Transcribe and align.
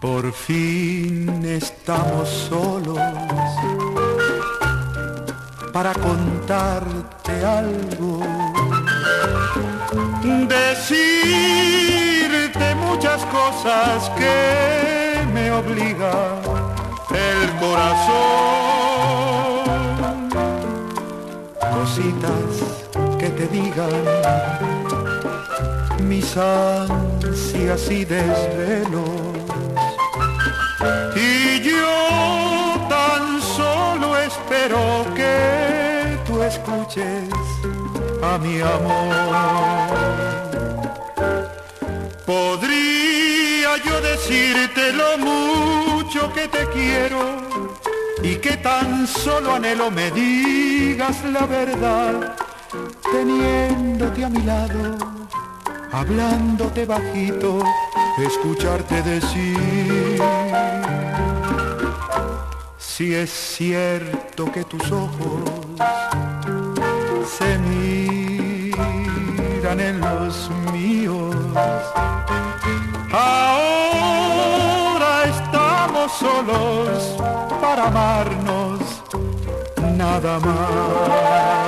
Por 0.00 0.32
fin 0.32 1.44
estamos 1.44 2.28
solos 2.28 2.98
para 5.72 5.92
contarte 5.94 7.44
algo. 7.44 8.20
Decirte 10.48 11.54
muchas 12.76 13.24
cosas 13.26 14.10
que 14.10 15.24
me 15.32 15.50
obliga 15.50 16.12
el 17.10 17.50
corazón. 17.60 18.08
Cositas 21.74 22.50
que 23.18 23.28
te 23.30 23.46
digan 23.48 24.04
mis 26.08 26.36
ansias 26.36 27.90
y 27.90 28.04
desvelos. 28.04 29.10
Y 31.16 31.60
yo 31.60 32.47
espero 34.38 35.06
que 35.14 36.18
tú 36.26 36.42
escuches 36.42 37.28
a 38.22 38.38
mi 38.38 38.60
amor. 38.60 39.88
Podría 42.26 43.76
yo 43.84 44.00
decirte 44.00 44.92
lo 44.92 45.18
mucho 45.18 46.32
que 46.32 46.48
te 46.48 46.66
quiero 46.68 47.20
y 48.22 48.36
que 48.36 48.56
tan 48.58 49.06
solo 49.06 49.54
anhelo 49.54 49.90
me 49.90 50.10
digas 50.10 51.16
la 51.24 51.46
verdad, 51.46 52.36
teniéndote 53.10 54.24
a 54.24 54.28
mi 54.28 54.42
lado, 54.42 54.96
hablándote 55.92 56.84
bajito 56.84 57.62
escucharte 58.26 59.00
decir 59.02 60.20
si 62.98 63.14
es 63.14 63.30
cierto 63.30 64.50
que 64.50 64.64
tus 64.64 64.90
ojos 64.90 65.44
se 67.38 67.56
miran 67.60 69.78
en 69.78 70.00
los 70.00 70.50
míos. 70.72 71.36
Ahora 73.12 75.26
estamos 75.26 76.10
solos 76.10 77.14
para 77.60 77.86
amarnos 77.86 78.80
nada 79.96 80.40
más. 80.40 81.67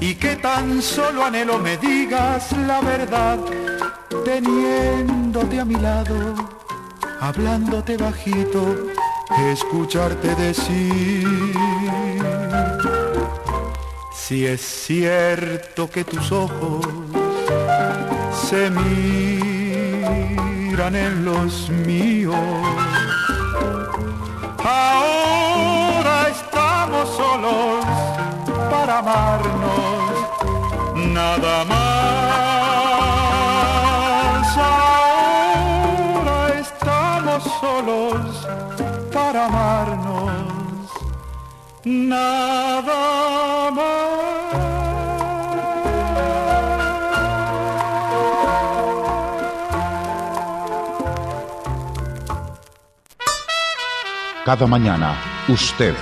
Y 0.00 0.14
que 0.14 0.36
tan 0.36 0.80
solo 0.80 1.24
anhelo 1.24 1.58
me 1.58 1.76
digas 1.76 2.52
la 2.66 2.80
verdad, 2.80 3.38
teniéndote 4.24 5.60
a 5.60 5.64
mi 5.66 5.74
lado, 5.74 6.34
hablándote 7.20 7.98
bajito, 7.98 8.86
escucharte 9.52 10.34
decir. 10.36 11.52
Si 14.14 14.46
es 14.46 14.60
cierto 14.60 15.90
que 15.90 16.04
tus 16.04 16.32
ojos 16.32 16.86
se 18.48 18.70
miran 20.70 20.96
en 20.96 21.24
los 21.26 21.68
míos, 21.70 22.36
Ahora 24.64 26.28
estamos 26.28 27.08
solos 27.16 27.87
amarnos, 28.98 30.12
nada 30.96 31.64
más. 31.64 31.78
Ahora 36.16 36.38
estamos 36.58 37.42
solos 37.60 38.46
para 39.12 39.46
amarnos, 39.46 40.90
nada 41.84 43.70
más. 43.70 43.98
Cada 54.44 54.66
mañana, 54.66 55.14
usted, 55.48 55.94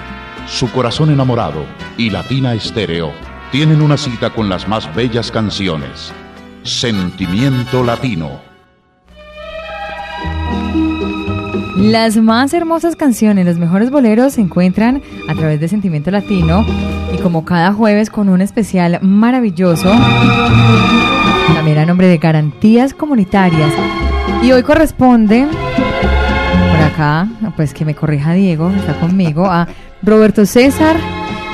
su 0.47 0.71
corazón 0.71 1.11
enamorado 1.11 1.65
y 1.97 2.11
Latina 2.11 2.55
Estéreo 2.55 3.13
tienen 3.51 3.83
una 3.83 3.97
cita 3.97 4.31
con 4.31 4.49
las 4.49 4.69
más 4.69 4.93
bellas 4.95 5.31
canciones. 5.31 6.13
Sentimiento 6.63 7.85
Latino. 7.85 8.41
Las 11.77 12.17
más 12.17 12.55
hermosas 12.55 12.97
canciones, 12.97 13.45
los 13.47 13.59
mejores 13.59 13.91
boleros 13.91 14.35
se 14.35 14.41
encuentran 14.41 15.03
a 15.29 15.35
través 15.35 15.61
de 15.61 15.69
Sentimiento 15.69 16.11
Latino 16.11 16.65
y 17.13 17.19
como 17.19 17.45
cada 17.45 17.73
jueves 17.73 18.11
con 18.11 18.29
un 18.29 18.41
especial 18.41 18.99
maravilloso, 19.03 19.93
también 21.55 21.79
a 21.79 21.87
nombre 21.87 22.09
de 22.09 22.19
Garantías 22.19 22.95
Comunitarias. 22.95 23.73
Y 24.43 24.53
hoy 24.53 24.63
corresponde, 24.63 25.47
por 25.47 26.81
acá, 26.81 27.29
pues 27.57 27.75
que 27.75 27.85
me 27.85 27.95
corrija 27.95 28.33
Diego, 28.33 28.71
está 28.71 28.95
conmigo, 28.99 29.47
a 29.47 29.69
Roberto 30.07 30.47
César. 30.47 30.97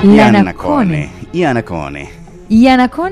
Y 0.03 0.19
Anacone. 0.19 1.09
¿Y 1.31 1.43
Anacone? 1.43 2.09
Y 2.49 2.67
Anacone. 2.67 3.09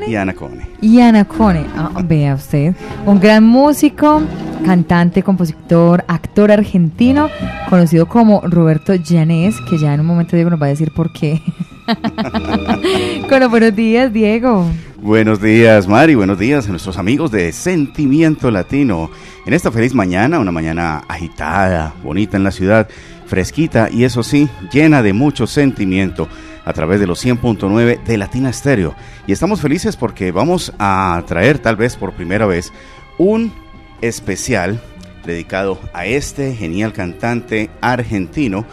Y 0.81 0.99
Anacone, 0.99 1.65
ah, 1.75 1.89
vea 2.03 2.35
usted, 2.35 2.75
un 3.07 3.19
gran 3.19 3.43
músico, 3.43 4.21
cantante, 4.63 5.23
compositor, 5.23 6.05
actor 6.07 6.51
argentino, 6.51 7.29
conocido 7.69 8.07
como 8.07 8.41
Roberto 8.41 8.93
Llanés, 8.93 9.55
que 9.67 9.79
ya 9.79 9.95
en 9.95 10.01
un 10.01 10.05
momento 10.05 10.35
Diego 10.35 10.51
nos 10.51 10.61
va 10.61 10.67
a 10.67 10.69
decir 10.69 10.91
por 10.93 11.11
qué. 11.11 11.41
Los 13.39 13.49
buenos 13.49 13.75
días, 13.75 14.13
Diego. 14.13 14.67
Buenos 15.01 15.41
días, 15.41 15.87
Mari. 15.87 16.13
Buenos 16.13 16.37
días 16.37 16.67
a 16.67 16.69
nuestros 16.69 16.99
amigos 16.99 17.31
de 17.31 17.51
Sentimiento 17.51 18.51
Latino. 18.51 19.09
En 19.47 19.53
esta 19.53 19.71
feliz 19.71 19.95
mañana, 19.95 20.37
una 20.37 20.51
mañana 20.51 21.01
agitada, 21.07 21.95
bonita 22.03 22.37
en 22.37 22.43
la 22.43 22.51
ciudad, 22.51 22.87
fresquita 23.31 23.87
y 23.89 24.03
eso 24.03 24.23
sí, 24.23 24.49
llena 24.73 25.01
de 25.01 25.13
mucho 25.13 25.47
sentimiento 25.47 26.27
a 26.65 26.73
través 26.73 26.99
de 26.99 27.07
los 27.07 27.25
100.9 27.25 28.03
de 28.03 28.17
Latina 28.17 28.49
Estéreo. 28.49 28.93
Y 29.25 29.31
estamos 29.31 29.61
felices 29.61 29.95
porque 29.95 30.33
vamos 30.33 30.73
a 30.79 31.23
traer 31.27 31.57
tal 31.57 31.77
vez 31.77 31.95
por 31.95 32.11
primera 32.11 32.45
vez 32.45 32.73
un 33.17 33.53
especial 34.01 34.81
dedicado 35.25 35.79
a 35.93 36.05
este 36.05 36.53
genial 36.55 36.91
cantante 36.91 37.69
argentino 37.79 38.65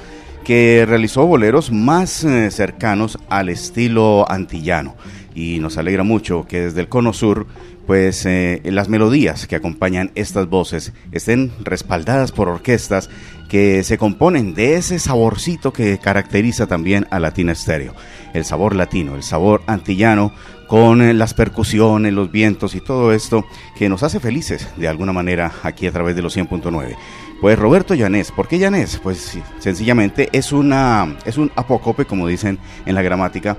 que 0.42 0.84
realizó 0.88 1.24
boleros 1.24 1.70
más 1.70 2.24
eh, 2.24 2.50
cercanos 2.50 3.16
al 3.28 3.50
estilo 3.50 4.28
antillano. 4.28 4.96
y 5.36 5.60
nos 5.60 5.78
alegra 5.78 6.02
mucho 6.02 6.46
que 6.48 6.62
desde 6.62 6.80
el 6.80 6.88
Cono 6.88 7.12
Sur 7.12 7.46
pues 7.86 8.26
eh, 8.26 8.60
las 8.64 8.90
melodías 8.90 9.46
que 9.46 9.56
acompañan 9.56 10.10
estas 10.14 10.46
voces 10.46 10.92
estén 11.10 11.52
respaldadas 11.60 12.32
por 12.32 12.48
orquestas 12.48 13.08
que 13.48 13.82
se 13.82 13.98
componen 13.98 14.54
de 14.54 14.74
ese 14.74 14.98
saborcito 14.98 15.72
que 15.72 15.98
caracteriza 15.98 16.66
también 16.66 17.06
a 17.10 17.18
Latina 17.18 17.52
Estéreo, 17.52 17.94
el 18.34 18.44
sabor 18.44 18.76
latino, 18.76 19.16
el 19.16 19.22
sabor 19.22 19.62
antillano 19.66 20.32
con 20.66 21.00
eh, 21.00 21.14
las 21.14 21.32
percusiones, 21.34 22.12
los 22.12 22.30
vientos 22.30 22.74
y 22.74 22.80
todo 22.80 23.12
esto 23.12 23.46
que 23.76 23.88
nos 23.88 24.02
hace 24.02 24.20
felices 24.20 24.68
de 24.76 24.86
alguna 24.86 25.12
manera 25.12 25.50
aquí 25.62 25.86
a 25.86 25.92
través 25.92 26.14
de 26.14 26.22
los 26.22 26.36
100.9. 26.36 26.94
Pues 27.40 27.58
Roberto 27.58 27.94
Llanés, 27.94 28.32
¿por 28.32 28.48
qué 28.48 28.58
Llanés? 28.58 29.00
Pues 29.02 29.38
sencillamente 29.60 30.28
es 30.32 30.52
una 30.52 31.16
es 31.24 31.38
un 31.38 31.50
apócope 31.56 32.04
como 32.04 32.26
dicen 32.26 32.58
en 32.84 32.94
la 32.94 33.02
gramática 33.02 33.56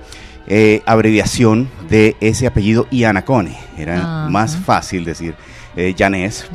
eh, 0.48 0.82
abreviación 0.86 1.70
de 1.90 2.16
ese 2.20 2.46
apellido 2.46 2.88
Ianacone. 2.92 3.58
Era 3.78 4.28
más 4.30 4.58
fácil 4.58 5.06
decir 5.06 5.36
eh, 5.76 5.96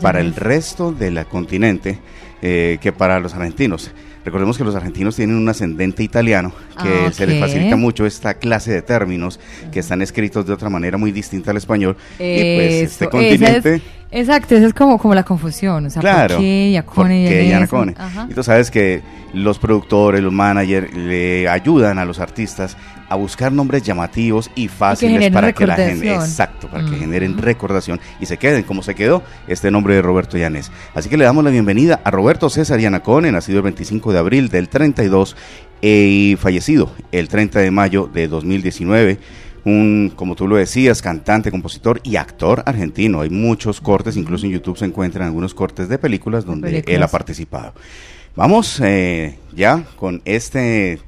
para 0.01 0.21
el 0.21 0.35
resto 0.37 0.93
del 0.93 1.25
continente 1.27 1.99
eh, 2.43 2.79
que 2.81 2.93
para 2.93 3.21
los 3.21 3.35
argentinos. 3.35 3.91
Recordemos 4.25 4.57
que 4.57 4.65
los 4.65 4.75
argentinos 4.75 5.17
tienen 5.17 5.37
un 5.37 5.47
ascendente 5.49 6.03
italiano 6.03 6.51
que 6.83 7.13
se 7.13 7.27
les 7.27 7.39
facilita 7.39 7.77
mucho 7.77 8.07
esta 8.07 8.35
clase 8.35 8.73
de 8.73 8.81
términos 8.81 9.39
que 9.71 9.81
están 9.81 10.01
escritos 10.01 10.47
de 10.47 10.55
otra 10.55 10.71
manera 10.71 10.97
muy 10.97 11.13
distinta 11.13 11.51
al 11.51 11.59
español. 11.59 11.95
y 12.15 12.57
pues 12.57 12.73
este 12.85 13.09
continente... 13.11 13.83
exacto, 14.11 14.55
esa 14.55 14.67
es 14.67 14.73
como, 14.73 14.97
como 14.97 15.15
la 15.15 15.25
confusión. 15.25 15.85
O 15.85 15.91
sea, 15.91 16.01
claro, 16.01 16.37
¿por 16.37 16.45
qué 16.45 16.73
Yacone? 16.73 17.95
Y 18.31 18.35
tú 18.35 18.43
sabes 18.43 18.71
que 18.71 19.03
los 19.35 19.59
productores, 19.59 20.23
los 20.23 20.33
managers 20.33 20.95
le 20.95 21.47
ayudan 21.47 21.99
a 21.99 22.07
los 22.07 22.19
artistas 22.19 22.79
a 23.15 23.17
buscar 23.17 23.53
nombres 23.53 23.83
llamativos 23.83 24.51
y 24.55 24.69
fáciles 24.69 25.31
para 25.31 25.53
que 25.53 25.67
la 25.67 25.77
gente, 25.77 26.13
exacto, 26.13 26.69
para 26.69 26.85
que 26.85 26.97
generen 26.97 27.39
recordación 27.39 28.01
y 28.21 28.27
se 28.27 28.37
queden 28.37 28.63
como 28.65 28.83
se 28.83 28.95
quedó 28.95 29.23
este 29.49 29.71
nombre 29.71 29.95
de 29.95 30.03
Roberto 30.03 30.37
Llanes. 30.37 30.71
Así 30.95 31.09
que 31.09 31.17
le 31.17 31.25
damos 31.25 31.43
la 31.43 31.51
bienvenida 31.51 32.01
a 32.05 32.11
Roberto 32.11 32.51
César 32.51 32.79
Yanacone, 32.79 33.33
nacido 33.33 33.59
el 33.59 33.65
25 33.65 34.13
de 34.13 34.19
abril 34.19 34.49
del 34.49 34.69
32 34.69 35.37
eh, 35.83 35.89
y 35.89 36.37
fallecido 36.37 36.91
el 37.13 37.29
30 37.29 37.61
de 37.61 37.71
mayo 37.71 38.11
de 38.13 38.29
2019 38.29 39.19
un, 39.65 40.13
como 40.15 40.35
tú 40.35 40.47
lo 40.47 40.57
decías, 40.57 41.01
cantante, 41.01 41.51
compositor 41.51 42.01
y 42.05 42.17
actor 42.17 42.63
argentino. 42.67 43.23
Hay 43.23 43.31
muchos 43.31 43.81
cortes, 43.81 44.17
incluso 44.17 44.45
en 44.47 44.53
YouTube 44.53 44.77
se 44.77 44.85
encuentran 44.85 45.27
algunos 45.27 45.55
cortes 45.55 45.89
de 45.89 45.99
películas 45.99 46.45
donde 46.45 46.85
él 46.87 47.03
ha 47.03 47.09
participado. 47.09 47.73
Vamos 48.37 48.81
eh, 48.85 49.39
ya 49.55 49.85
con 49.97 50.21
este 50.25 51.01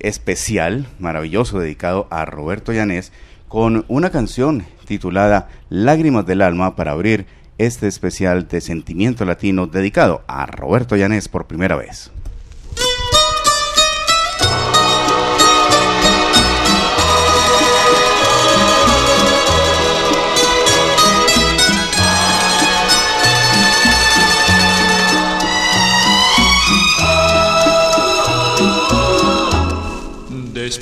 especial 0.00 0.86
maravilloso 0.98 1.58
dedicado 1.58 2.06
a 2.10 2.24
Roberto 2.24 2.72
Llanés 2.72 3.12
con 3.48 3.84
una 3.88 4.10
canción 4.10 4.64
titulada 4.84 5.48
Lágrimas 5.68 6.26
del 6.26 6.42
Alma 6.42 6.76
para 6.76 6.92
abrir 6.92 7.26
este 7.58 7.88
especial 7.88 8.46
de 8.48 8.60
sentimiento 8.60 9.24
latino 9.24 9.66
dedicado 9.66 10.22
a 10.28 10.46
Roberto 10.46 10.96
Llanés 10.96 11.28
por 11.28 11.46
primera 11.46 11.76
vez. 11.76 12.12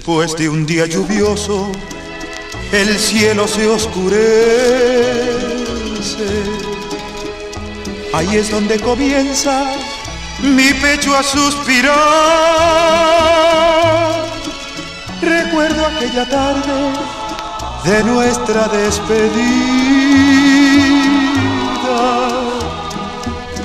Después 0.07 0.37
de 0.37 0.49
un 0.49 0.65
día 0.65 0.87
lluvioso, 0.87 1.73
el 2.71 2.97
cielo 2.97 3.49
se 3.49 3.67
oscurece. 3.67 4.21
Ahí 8.13 8.37
es 8.37 8.49
donde 8.53 8.79
comienza 8.79 9.65
mi 10.43 10.73
pecho 10.75 11.13
a 11.17 11.25
suspirar. 11.25 11.97
Recuerdo 15.21 15.85
aquella 15.85 16.29
tarde 16.29 16.93
de 17.85 18.05
nuestra 18.05 18.69
despedida, 18.69 19.27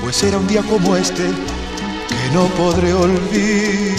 pues 0.02 0.24
era 0.24 0.40
un 0.40 0.48
día 0.48 0.64
como 0.64 0.96
este 0.96 1.22
que 1.22 2.32
no 2.34 2.46
podré 2.56 2.94
olvidar. 2.96 3.92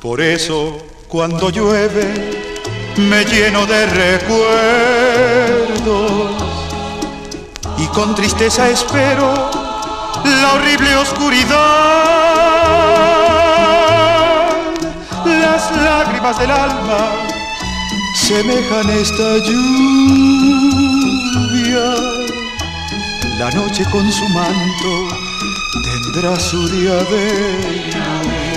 Por 0.00 0.20
eso 0.22 0.78
cuando 1.08 1.50
llueve 1.50 2.14
me 2.96 3.22
lleno 3.26 3.66
de 3.66 3.84
recuerdos 3.84 4.40
y 7.76 7.86
con 7.88 8.14
tristeza 8.14 8.70
espero 8.70 9.50
la 10.24 10.54
horrible 10.54 10.96
oscuridad. 10.96 11.50
Las 15.26 15.70
lágrimas 15.76 16.38
del 16.38 16.50
alma 16.50 17.10
semejan 18.14 18.88
esta 18.88 19.36
lluvia. 19.44 19.60
La 23.38 23.50
noche 23.50 23.84
con 23.92 24.10
su 24.10 24.26
manto 24.30 25.08
tendrá 25.82 26.40
su 26.40 26.68
día 26.68 26.94
de 26.94 28.49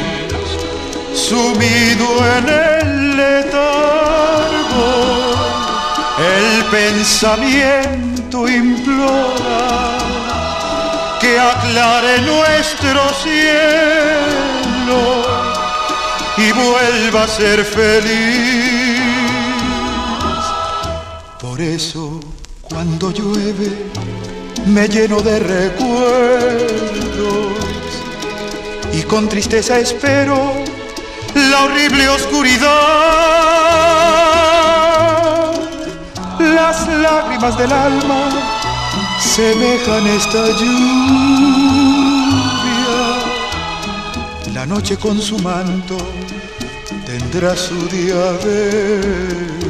sumido 1.24 2.08
en 2.38 2.50
el 2.50 3.16
letargo, 3.16 4.90
el 6.20 6.66
pensamiento 6.66 8.48
implora 8.50 9.98
que 11.22 11.40
aclare 11.40 12.22
nuestro 12.22 13.02
cielo 13.24 15.02
y 16.38 16.52
vuelva 16.52 17.24
a 17.24 17.28
ser 17.28 17.64
feliz. 17.64 19.00
Por 21.40 21.62
eso 21.62 22.20
cuando 22.64 23.12
llueve 23.12 23.92
me 24.66 24.90
lleno 24.90 25.22
de 25.22 25.40
recuerdos 25.40 26.84
y 28.92 29.04
con 29.04 29.30
tristeza 29.30 29.80
espero 29.80 30.73
la 31.50 31.64
horrible 31.64 32.10
oscuridad. 32.10 32.70
Las 36.40 36.88
lágrimas 36.88 37.58
del 37.58 37.72
alma 37.72 38.30
semejan 39.20 40.08
esta 40.08 40.48
lluvia. 40.60 40.74
La 44.54 44.66
noche 44.66 44.98
con 44.98 45.20
su 45.22 45.40
manto 45.40 45.98
tendrá 47.06 47.56
su 47.56 47.88
día 47.90 48.34
de 48.46 49.63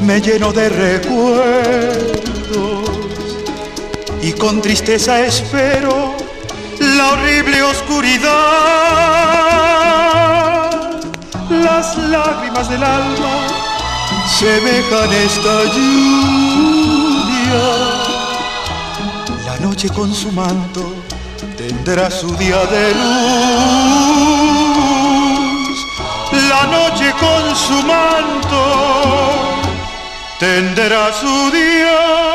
me 0.00 0.20
lleno 0.20 0.52
de 0.52 0.68
recuerdos 0.68 2.14
y 4.22 4.32
con 4.32 4.60
tristeza 4.60 5.20
espero 5.20 6.14
la 6.80 7.12
horrible 7.12 7.62
oscuridad. 7.62 8.30
Las 11.50 11.96
lágrimas 11.96 12.68
del 12.68 12.82
alma 12.82 13.46
semejan 14.38 15.12
esta 15.12 15.64
lluvia. 15.74 16.84
La 19.46 19.56
noche 19.60 19.88
con 19.90 20.14
su 20.14 20.32
manto 20.32 20.94
tendrá 21.56 22.10
su 22.10 22.34
día 22.36 22.64
de 22.66 22.94
luz 22.94 24.53
la 26.48 26.66
noche 26.66 27.12
con 27.18 27.56
su 27.56 27.82
manto 27.86 28.60
tendrá 30.38 31.12
su 31.12 31.50
día 31.50 32.34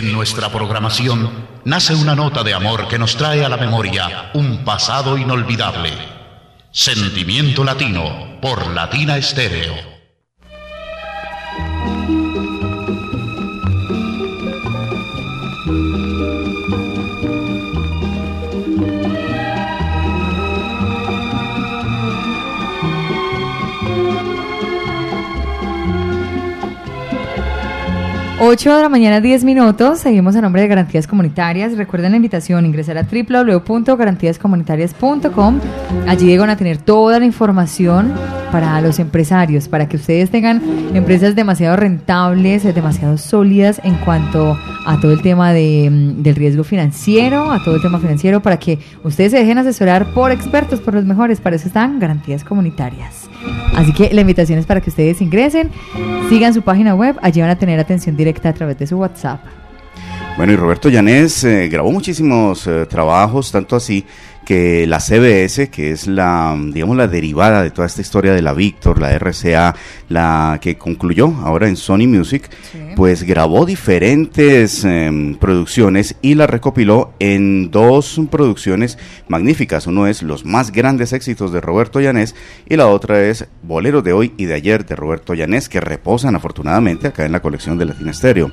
En 0.00 0.12
nuestra 0.12 0.48
programación 0.48 1.30
nace 1.64 1.94
una 1.94 2.14
nota 2.14 2.42
de 2.42 2.54
amor 2.54 2.88
que 2.88 2.98
nos 2.98 3.16
trae 3.16 3.44
a 3.44 3.50
la 3.50 3.58
memoria 3.58 4.30
un 4.32 4.64
pasado 4.64 5.18
inolvidable. 5.18 5.90
Sentimiento 6.70 7.64
Latino 7.64 8.38
por 8.40 8.66
Latina 8.68 9.18
Estéreo. 9.18 9.89
8 28.42 28.74
de 28.74 28.82
la 28.82 28.88
mañana, 28.88 29.20
10 29.20 29.44
minutos. 29.44 29.98
Seguimos 29.98 30.34
a 30.34 30.40
nombre 30.40 30.62
de 30.62 30.68
Garantías 30.68 31.06
Comunitarias. 31.06 31.76
Recuerden 31.76 32.12
la 32.12 32.16
invitación, 32.16 32.64
ingresar 32.64 32.96
a 32.96 33.02
www.garantíascomunitarias.com. 33.02 35.60
Allí 36.08 36.38
van 36.38 36.48
a 36.48 36.56
tener 36.56 36.78
toda 36.78 37.18
la 37.18 37.26
información 37.26 38.14
para 38.50 38.80
los 38.80 38.98
empresarios, 38.98 39.68
para 39.68 39.88
que 39.88 39.96
ustedes 39.96 40.30
tengan 40.30 40.62
empresas 40.94 41.34
demasiado 41.34 41.76
rentables, 41.76 42.62
demasiado 42.74 43.18
sólidas 43.18 43.80
en 43.84 43.94
cuanto 43.96 44.58
a 44.86 45.00
todo 45.00 45.12
el 45.12 45.22
tema 45.22 45.52
de, 45.52 45.88
mm, 45.90 46.22
del 46.22 46.34
riesgo 46.34 46.64
financiero, 46.64 47.50
a 47.50 47.62
todo 47.62 47.76
el 47.76 47.82
tema 47.82 47.98
financiero, 47.98 48.40
para 48.40 48.58
que 48.58 48.78
ustedes 49.04 49.32
se 49.32 49.38
dejen 49.38 49.58
asesorar 49.58 50.12
por 50.12 50.32
expertos, 50.32 50.80
por 50.80 50.94
los 50.94 51.04
mejores. 51.04 51.40
Para 51.40 51.56
eso 51.56 51.68
están 51.68 51.98
Garantías 51.98 52.44
Comunitarias. 52.44 53.28
Así 53.74 53.92
que 53.92 54.12
la 54.12 54.20
invitación 54.20 54.58
es 54.58 54.66
para 54.66 54.80
que 54.80 54.90
ustedes 54.90 55.20
ingresen, 55.20 55.70
sigan 56.28 56.54
su 56.54 56.62
página 56.62 56.94
web, 56.94 57.16
allí 57.22 57.40
van 57.40 57.50
a 57.50 57.56
tener 57.56 57.78
atención 57.78 58.16
directa 58.16 58.48
a 58.48 58.52
través 58.52 58.78
de 58.78 58.86
su 58.86 58.98
WhatsApp. 58.98 59.40
Bueno, 60.36 60.52
y 60.52 60.56
Roberto 60.56 60.88
Llanés 60.88 61.44
eh, 61.44 61.68
grabó 61.68 61.92
muchísimos 61.92 62.66
eh, 62.66 62.86
trabajos, 62.86 63.52
tanto 63.52 63.76
así 63.76 64.06
que 64.50 64.84
la 64.88 64.98
CBS, 64.98 65.70
que 65.70 65.92
es 65.92 66.08
la, 66.08 66.58
digamos, 66.72 66.96
la 66.96 67.06
derivada 67.06 67.62
de 67.62 67.70
toda 67.70 67.86
esta 67.86 68.00
historia 68.00 68.32
de 68.32 68.42
la 68.42 68.52
Victor, 68.52 69.00
la 69.00 69.16
RCA, 69.16 69.76
la 70.08 70.58
que 70.60 70.76
concluyó 70.76 71.32
ahora 71.44 71.68
en 71.68 71.76
Sony 71.76 72.08
Music, 72.08 72.50
pues 72.96 73.22
grabó 73.22 73.64
diferentes 73.64 74.84
em, 74.84 75.36
producciones 75.36 76.16
y 76.20 76.34
la 76.34 76.48
recopiló 76.48 77.12
en 77.20 77.70
dos 77.70 78.20
producciones 78.28 78.98
magníficas. 79.28 79.86
Uno 79.86 80.08
es 80.08 80.20
los 80.24 80.44
más 80.44 80.72
grandes 80.72 81.12
éxitos 81.12 81.52
de 81.52 81.60
Roberto 81.60 82.00
Llanés 82.00 82.34
y 82.68 82.74
la 82.74 82.88
otra 82.88 83.22
es 83.22 83.46
Boleros 83.62 84.02
de 84.02 84.14
hoy 84.14 84.34
y 84.36 84.46
de 84.46 84.54
ayer 84.54 84.84
de 84.84 84.96
Roberto 84.96 85.34
Llanés, 85.34 85.68
que 85.68 85.80
reposan 85.80 86.34
afortunadamente 86.34 87.06
acá 87.06 87.24
en 87.24 87.30
la 87.30 87.40
colección 87.40 87.78
de 87.78 87.84
Latina 87.84 88.12
Stereo. 88.12 88.50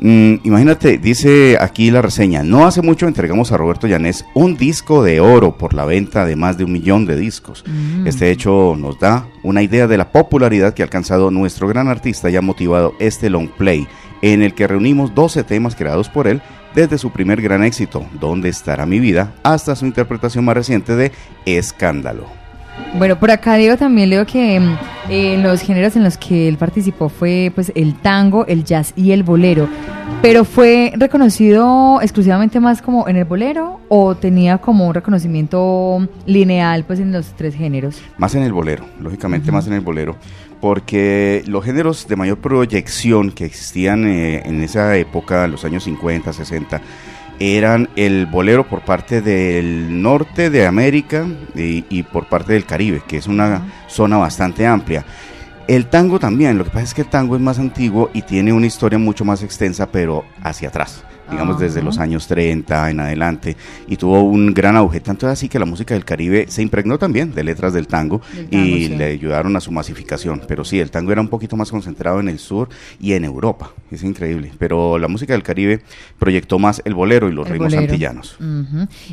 Mm, 0.00 0.34
imagínate, 0.44 0.98
dice 0.98 1.56
aquí 1.60 1.90
la 1.90 2.02
reseña, 2.02 2.42
no 2.42 2.66
hace 2.66 2.82
mucho 2.82 3.08
entregamos 3.08 3.50
a 3.52 3.56
Roberto 3.56 3.86
Llanés 3.86 4.26
un 4.34 4.56
disco 4.56 5.02
de 5.02 5.20
oro 5.20 5.56
por 5.56 5.74
la 5.74 5.84
venta 5.84 6.26
de 6.26 6.36
más 6.36 6.58
de 6.58 6.64
un 6.64 6.72
millón 6.72 7.06
de 7.06 7.16
discos. 7.16 7.64
Mm. 7.66 8.06
Este 8.06 8.30
hecho 8.30 8.74
nos 8.76 8.98
da 8.98 9.26
una 9.42 9.62
idea 9.62 9.86
de 9.86 9.96
la 9.96 10.12
popularidad 10.12 10.74
que 10.74 10.82
ha 10.82 10.86
alcanzado 10.86 11.30
nuestro 11.30 11.68
gran 11.68 11.88
artista 11.88 12.28
y 12.28 12.36
ha 12.36 12.42
motivado 12.42 12.94
este 12.98 13.30
long 13.30 13.48
play, 13.48 13.86
en 14.22 14.42
el 14.42 14.54
que 14.54 14.66
reunimos 14.66 15.14
12 15.14 15.44
temas 15.44 15.74
creados 15.74 16.08
por 16.08 16.26
él 16.28 16.42
desde 16.74 16.98
su 16.98 17.10
primer 17.10 17.40
gran 17.40 17.64
éxito, 17.64 18.04
¿Dónde 18.20 18.50
estará 18.50 18.84
mi 18.84 19.00
vida?, 19.00 19.34
hasta 19.42 19.74
su 19.74 19.86
interpretación 19.86 20.44
más 20.44 20.56
reciente 20.56 20.94
de 20.94 21.10
Escándalo. 21.46 22.35
Bueno, 22.98 23.18
por 23.18 23.30
acá 23.30 23.56
digo 23.56 23.76
también 23.76 24.10
leo 24.10 24.24
que 24.26 24.58
mm, 24.58 24.78
eh, 25.10 25.38
los 25.42 25.60
géneros 25.60 25.96
en 25.96 26.04
los 26.04 26.16
que 26.16 26.48
él 26.48 26.56
participó 26.56 27.08
fue 27.08 27.52
pues 27.54 27.70
el 27.74 27.94
tango, 27.94 28.46
el 28.46 28.64
jazz 28.64 28.92
y 28.96 29.12
el 29.12 29.22
bolero. 29.22 29.68
Pero 30.22 30.44
fue 30.44 30.92
reconocido 30.96 32.00
exclusivamente 32.00 32.58
más 32.58 32.80
como 32.80 33.06
en 33.06 33.16
el 33.16 33.24
bolero 33.24 33.80
o 33.88 34.14
tenía 34.14 34.58
como 34.58 34.86
un 34.86 34.94
reconocimiento 34.94 36.08
lineal 36.26 36.84
pues 36.84 37.00
en 37.00 37.12
los 37.12 37.34
tres 37.36 37.54
géneros. 37.54 38.00
Más 38.16 38.34
en 38.34 38.42
el 38.42 38.52
bolero, 38.52 38.84
lógicamente 39.00 39.52
más 39.52 39.66
en 39.66 39.74
el 39.74 39.80
bolero, 39.80 40.16
porque 40.60 41.44
los 41.46 41.64
géneros 41.64 42.08
de 42.08 42.16
mayor 42.16 42.38
proyección 42.38 43.30
que 43.30 43.44
existían 43.44 44.06
eh, 44.06 44.42
en 44.44 44.62
esa 44.62 44.96
época, 44.96 45.44
en 45.44 45.52
los 45.52 45.64
años 45.64 45.84
50, 45.84 46.32
60 46.32 46.80
eran 47.38 47.88
el 47.96 48.26
bolero 48.26 48.66
por 48.66 48.82
parte 48.82 49.20
del 49.20 50.02
norte 50.02 50.50
de 50.50 50.66
América 50.66 51.26
y, 51.54 52.02
por 52.04 52.28
parte 52.28 52.52
del 52.52 52.64
Caribe, 52.64 53.02
que 53.06 53.18
es 53.18 53.26
una 53.26 53.72
zona 53.88 54.16
bastante 54.16 54.66
amplia. 54.66 55.04
El 55.68 55.86
tango 55.86 56.18
también, 56.18 56.58
lo 56.58 56.64
que 56.64 56.70
pasa 56.70 56.84
es 56.84 56.94
que 56.94 57.02
el 57.02 57.08
tango 57.08 57.34
es 57.34 57.42
más 57.42 57.58
antiguo 57.58 58.10
y 58.14 58.22
tiene 58.22 58.52
una 58.52 58.66
historia 58.66 58.98
mucho 58.98 59.24
más 59.24 59.42
extensa, 59.42 59.90
pero 59.90 60.24
hacia 60.42 60.68
atrás 60.68 61.04
digamos 61.30 61.58
desde 61.58 61.82
los 61.82 61.98
años 61.98 62.26
30 62.26 62.90
en 62.90 63.00
adelante, 63.00 63.56
y 63.86 63.96
tuvo 63.96 64.22
un 64.22 64.54
gran 64.54 64.76
auge, 64.76 65.00
tanto 65.00 65.26
así 65.26 65.48
que 65.48 65.58
la 65.58 65.64
música 65.64 65.94
del 65.94 66.04
Caribe 66.04 66.46
se 66.48 66.62
impregnó 66.62 66.98
también 66.98 67.32
de 67.34 67.44
letras 67.44 67.72
del 67.72 67.86
tango, 67.86 68.20
y 68.50 68.88
le 68.88 69.04
ayudaron 69.06 69.56
a 69.56 69.60
su 69.60 69.72
masificación, 69.72 70.42
pero 70.46 70.64
sí, 70.64 70.80
el 70.80 70.90
tango 70.90 71.12
era 71.12 71.20
un 71.20 71.28
poquito 71.28 71.56
más 71.56 71.70
concentrado 71.70 72.20
en 72.20 72.28
el 72.28 72.38
sur 72.38 72.68
y 73.00 73.12
en 73.14 73.24
Europa, 73.24 73.72
es 73.90 74.02
increíble, 74.02 74.52
pero 74.58 74.98
la 74.98 75.08
música 75.08 75.32
del 75.32 75.42
Caribe 75.42 75.80
proyectó 76.18 76.58
más 76.58 76.82
el 76.84 76.94
bolero 76.94 77.28
y 77.28 77.32
los 77.32 77.48
ritmos 77.48 77.74
antillanos. 77.74 78.36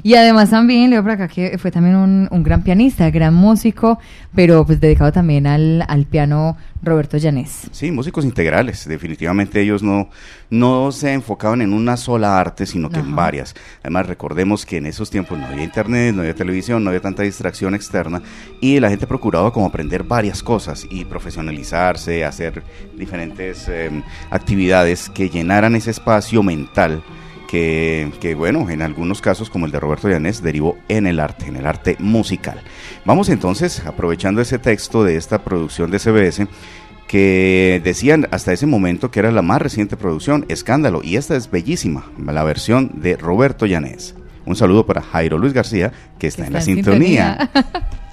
Y 0.01 0.15
además 0.15 0.49
también, 0.49 0.89
leo 0.89 1.01
por 1.01 1.11
acá 1.11 1.27
que 1.27 1.57
fue 1.57 1.71
también 1.71 1.95
un, 1.95 2.27
un 2.31 2.43
gran 2.43 2.63
pianista, 2.63 3.09
gran 3.11 3.33
músico, 3.33 3.99
pero 4.33 4.65
pues 4.65 4.79
dedicado 4.79 5.11
también 5.11 5.47
al, 5.47 5.85
al 5.87 6.05
piano 6.05 6.57
Roberto 6.81 7.17
Llanés. 7.17 7.67
Sí, 7.71 7.91
músicos 7.91 8.25
integrales. 8.25 8.85
Definitivamente 8.87 9.61
ellos 9.61 9.81
no, 9.81 10.09
no 10.49 10.91
se 10.91 11.13
enfocaban 11.13 11.61
en 11.61 11.71
una 11.71 11.95
sola 11.95 12.39
arte, 12.39 12.65
sino 12.65 12.89
que 12.89 12.99
en 12.99 13.15
varias. 13.15 13.55
Además, 13.81 14.07
recordemos 14.07 14.65
que 14.65 14.77
en 14.77 14.87
esos 14.87 15.09
tiempos 15.09 15.39
no 15.39 15.45
había 15.45 15.63
internet, 15.63 16.13
no 16.13 16.21
había 16.21 16.35
televisión, 16.35 16.83
no 16.83 16.89
había 16.89 16.99
tanta 16.99 17.23
distracción 17.23 17.73
externa 17.73 18.21
y 18.59 18.79
la 18.79 18.89
gente 18.89 19.07
procuraba 19.07 19.53
como 19.53 19.67
aprender 19.67 20.03
varias 20.03 20.43
cosas 20.43 20.85
y 20.89 21.05
profesionalizarse, 21.05 22.25
hacer 22.25 22.63
diferentes 22.97 23.69
em, 23.69 24.03
actividades 24.29 24.62
que 25.13 25.29
llenaran 25.29 25.75
ese 25.75 25.91
espacio 25.91 26.43
mental. 26.43 27.03
Que, 27.47 28.11
que, 28.19 28.33
bueno, 28.33 28.67
en 28.71 28.81
algunos 28.81 29.21
casos 29.21 29.51
como 29.51 29.67
el 29.67 29.71
de 29.71 29.79
Roberto 29.79 30.09
Llanés 30.09 30.41
derivó 30.41 30.75
en 30.87 31.05
el 31.05 31.19
arte, 31.19 31.45
en 31.45 31.55
el 31.55 31.67
arte 31.67 31.95
musical. 31.99 32.59
Vamos 33.05 33.29
entonces, 33.29 33.85
aprovechando 33.85 34.41
ese 34.41 34.57
texto 34.57 35.03
de 35.03 35.17
esta 35.17 35.43
producción 35.43 35.91
de 35.91 35.99
CBS, 35.99 36.47
que 37.07 37.79
decían 37.83 38.27
hasta 38.31 38.53
ese 38.53 38.65
momento 38.65 39.11
que 39.11 39.19
era 39.19 39.31
la 39.31 39.43
más 39.43 39.61
reciente 39.61 39.97
producción, 39.97 40.45
Escándalo, 40.49 41.01
y 41.03 41.17
esta 41.17 41.35
es 41.35 41.51
bellísima, 41.51 42.11
la 42.17 42.43
versión 42.43 42.89
de 42.95 43.17
Roberto 43.17 43.67
Llanés. 43.67 44.15
Un 44.45 44.55
saludo 44.55 44.87
para 44.87 45.03
Jairo 45.03 45.37
Luis 45.37 45.53
García, 45.53 45.91
que 46.17 46.25
está, 46.25 46.47
en 46.47 46.53
la 46.53 46.61
sintonía. 46.61 47.51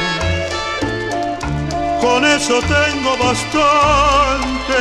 Con 2.01 2.25
eso 2.25 2.59
tengo 2.61 3.15
bastante, 3.17 4.79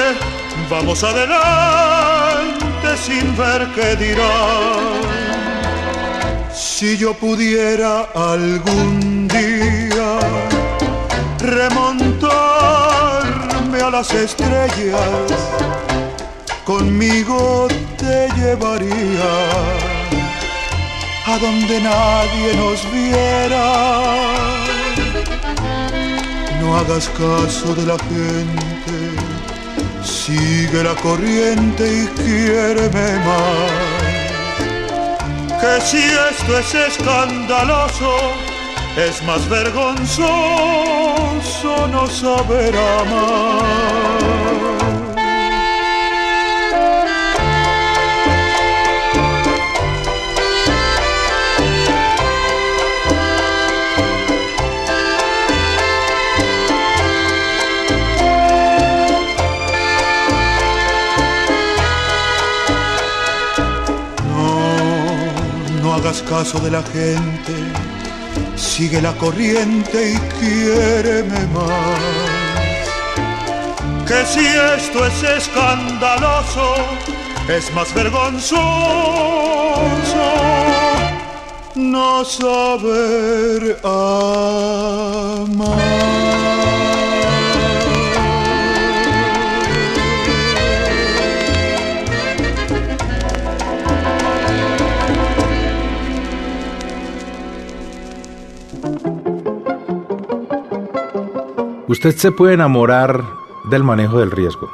vamos 0.71 1.05
adelante 1.05 2.97
sin 2.97 3.37
ver 3.37 3.69
qué 3.75 3.95
dirán. 3.97 5.01
Si 6.51 6.97
yo 6.97 7.13
pudiera 7.13 8.09
algún 8.15 9.29
día 9.29 10.19
remontarme 11.41 12.31
a 13.83 13.91
las 13.91 14.15
estrellas, 14.15 15.31
conmigo 16.65 17.69
te 17.99 18.31
llevaría 18.35 19.31
a 21.27 21.39
donde 21.39 21.81
nadie 21.83 22.57
nos 22.57 22.91
viera. 22.91 24.70
No 26.61 26.77
hagas 26.77 27.09
caso 27.09 27.75
de 27.75 27.87
la 27.87 27.99
gente 27.99 29.31
Sigue 30.05 30.83
la 30.83 30.95
corriente 30.95 32.03
y 32.03 32.07
quiéreme 32.21 33.19
más. 33.19 33.71
Que 35.61 35.81
si 35.85 35.99
esto 35.99 36.59
es 36.59 36.75
escandaloso, 36.75 38.17
es 38.97 39.23
más 39.25 39.47
vergonzoso 39.49 40.29
no 41.89 42.07
saber 42.07 42.75
amar. 42.77 44.50
Hagas 66.01 66.23
caso 66.23 66.59
de 66.61 66.71
la 66.71 66.83
gente 66.83 67.53
sigue 68.57 69.03
la 69.03 69.13
corriente 69.15 70.13
y 70.13 70.19
quiéreme 70.39 71.47
más. 71.49 72.89
Que 74.07 74.25
si 74.25 74.47
esto 74.77 75.05
es 75.05 75.23
escandaloso, 75.23 76.75
es 77.49 77.73
más 77.75 77.93
vergonzoso 77.95 78.61
no 81.75 82.25
saber 82.25 83.79
amar. 83.85 84.61
Usted 101.91 102.17
se 102.17 102.31
puede 102.31 102.55
enamorar 102.55 103.25
del 103.65 103.83
manejo 103.83 104.21
del 104.21 104.31
riesgo. 104.31 104.71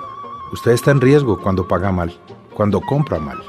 Usted 0.53 0.73
está 0.73 0.91
en 0.91 1.01
riesgo 1.01 1.41
cuando 1.41 1.67
paga 1.67 1.91
mal, 1.91 2.15
cuando 2.53 2.83
compra 2.83 3.19
mal. 3.19 3.43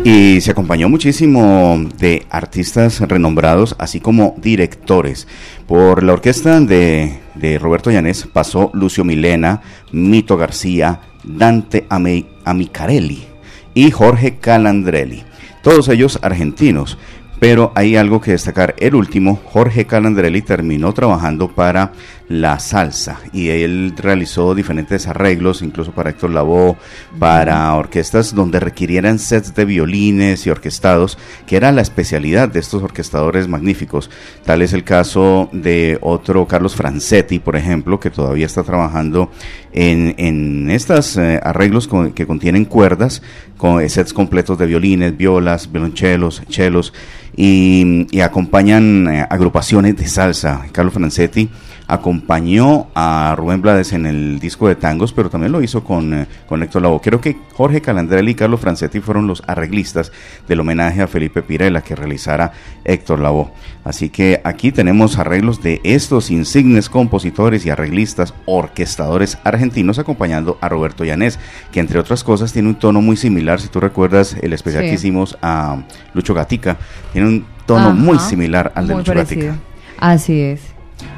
Y 0.03 0.39
se 0.41 0.51
acompañó 0.51 0.87
muchísimo 0.87 1.77
de 1.97 2.25
artistas 2.29 3.01
renombrados, 3.01 3.75
así 3.79 3.99
como 3.99 4.35
directores. 4.37 5.27
Por 5.67 6.03
la 6.03 6.13
orquesta 6.13 6.59
de, 6.61 7.19
Roberto 7.59 7.91
Llanés 7.91 8.27
pasó 8.31 8.71
Lucio 8.73 9.03
Milena, 9.03 9.61
Mito 9.91 10.37
García, 10.37 11.01
Dante 11.23 11.85
Amicarelli 11.89 13.25
y 13.73 13.91
Jorge 13.91 14.38
Calandrelli. 14.38 15.23
Todos 15.62 15.89
ellos 15.89 16.19
argentinos. 16.21 16.97
Pero 17.39 17.71
hay 17.73 17.95
algo 17.95 18.19
que 18.19 18.31
destacar. 18.31 18.75
El 18.79 18.95
último, 18.95 19.39
Jorge 19.45 19.85
Calandrelli, 19.85 20.41
terminó 20.41 20.93
trabajando 20.93 21.55
para 21.55 21.93
la 22.29 22.59
salsa 22.59 23.19
y 23.33 23.49
él 23.49 23.93
realizó 23.97 24.53
diferentes 24.53 25.07
arreglos, 25.07 25.63
incluso 25.63 25.91
para 25.91 26.11
Héctor 26.11 26.29
Lavoe, 26.29 26.77
para 27.17 27.73
orquestas 27.73 28.35
donde 28.35 28.59
requirieran 28.59 29.17
sets 29.17 29.55
de 29.55 29.65
violines 29.65 30.45
y 30.45 30.51
orquestados, 30.51 31.17
que 31.47 31.57
era 31.57 31.71
la 31.71 31.81
especialidad 31.81 32.47
de 32.47 32.59
estos 32.59 32.83
orquestadores 32.83 33.47
magníficos. 33.47 34.11
Tal 34.45 34.61
es 34.61 34.73
el 34.73 34.83
caso 34.83 35.49
de 35.51 35.97
otro 36.01 36.47
Carlos 36.47 36.75
Francetti, 36.75 37.39
por 37.39 37.55
ejemplo, 37.55 37.99
que 37.99 38.11
todavía 38.11 38.45
está 38.45 38.63
trabajando 38.63 39.31
en, 39.73 40.13
en 40.19 40.69
estos 40.69 41.17
eh, 41.17 41.39
arreglos 41.43 41.89
que 42.13 42.27
contienen 42.27 42.65
cuerdas, 42.65 43.23
con 43.57 43.87
sets 43.89 44.13
completos 44.13 44.57
de 44.57 44.67
violines, 44.67 45.17
violas, 45.17 45.71
violonchelos, 45.71 46.43
chelos 46.47 46.93
y, 47.35 48.07
y 48.11 48.21
acompañan 48.21 49.07
eh, 49.07 49.27
agrupaciones 49.29 49.97
de 49.97 50.07
salsa. 50.07 50.65
Carlos 50.71 50.93
Francetti 50.93 51.49
acompañó 51.89 52.88
a 52.93 53.34
Rubén 53.36 53.62
Blades 53.62 53.93
en 53.93 54.06
el 54.06 54.39
disco 54.39 54.67
de 54.67 54.75
tangos, 54.75 55.12
pero 55.12 55.30
también 55.30 55.52
lo 55.52 55.62
hizo 55.62 55.84
con, 55.84 56.13
eh, 56.13 56.28
con 56.47 56.62
Héctor 56.62 56.84
Lavoe. 56.84 57.02
Creo 57.02 57.19
que 57.19 57.36
Jorge 57.54 57.82
Calandrelli 57.82 58.32
y 58.32 58.36
Carlos 58.36 58.62
Francetti 58.62 58.99
fueron 58.99 59.25
los 59.25 59.41
arreglistas 59.47 60.12
del 60.47 60.60
homenaje 60.60 61.02
a 61.02 61.08
Felipe 61.08 61.41
Pirela 61.41 61.82
que 61.82 61.95
realizara 61.95 62.52
Héctor 62.86 63.19
Lavoe. 63.19 63.49
Así 63.84 64.10
que 64.10 64.39
aquí 64.43 64.71
tenemos 64.71 65.17
arreglos 65.17 65.63
de 65.63 65.82
estos 65.84 66.30
insignes 66.30 66.89
compositores 66.89 67.65
y 67.65 67.71
arreglistas, 67.71 68.36
orquestadores 68.45 69.39
argentinos 69.43 69.97
acompañando 69.97 70.60
a 70.62 70.69
Roberto 70.69 71.04
Llanés, 71.04 71.39
que 71.71 71.80
entre 71.80 71.97
otras 71.97 72.23
cosas 72.23 72.54
tiene 72.54 72.69
un 72.69 72.75
tono 72.75 73.02
muy 73.02 73.17
similar, 73.17 73.60
si 73.60 73.67
tú 73.67 73.80
recuerdas 73.80 74.38
el 74.39 74.54
especial 74.54 74.84
que 74.84 74.93
hicimos 74.93 75.39
a 75.41 75.82
Lucho 76.13 76.36
Gatica, 76.36 76.78
tiene 77.13 77.28
un 77.28 77.45
tono 77.65 77.93
muy 77.93 78.19
similar 78.19 78.71
al 78.75 78.88
de 78.88 78.95
Lucho 78.95 79.13
Gatica. 79.15 79.56
Así 79.97 80.39
es. 80.39 80.62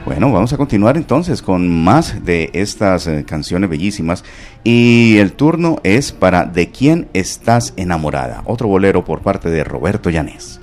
Bueno, 0.06 0.32
vamos 0.32 0.52
a 0.52 0.58
continuar 0.58 0.98
entonces 0.98 1.41
con 1.41 1.70
más 1.84 2.26
de 2.26 2.50
estas 2.54 3.08
eh, 3.08 3.24
canciones 3.26 3.70
bellísimas 3.70 4.24
y 4.63 5.17
el 5.17 5.34
turno 5.34 5.80
es 5.84 6.12
para 6.12 6.46
¿De 6.46 6.70
quién 6.70 7.08
estás 7.13 7.74
enamorada? 7.78 8.41
Otro 8.46 8.67
bolero 8.67 9.06
por 9.06 9.22
parte 9.22 9.50
de 9.50 9.63
Roberto 9.63 10.10
Llanés. 10.10 10.60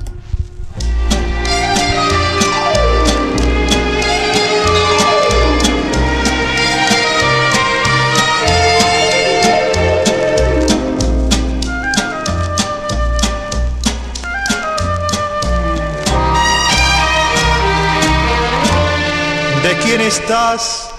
Quién 19.89 20.03
estás 20.03 20.91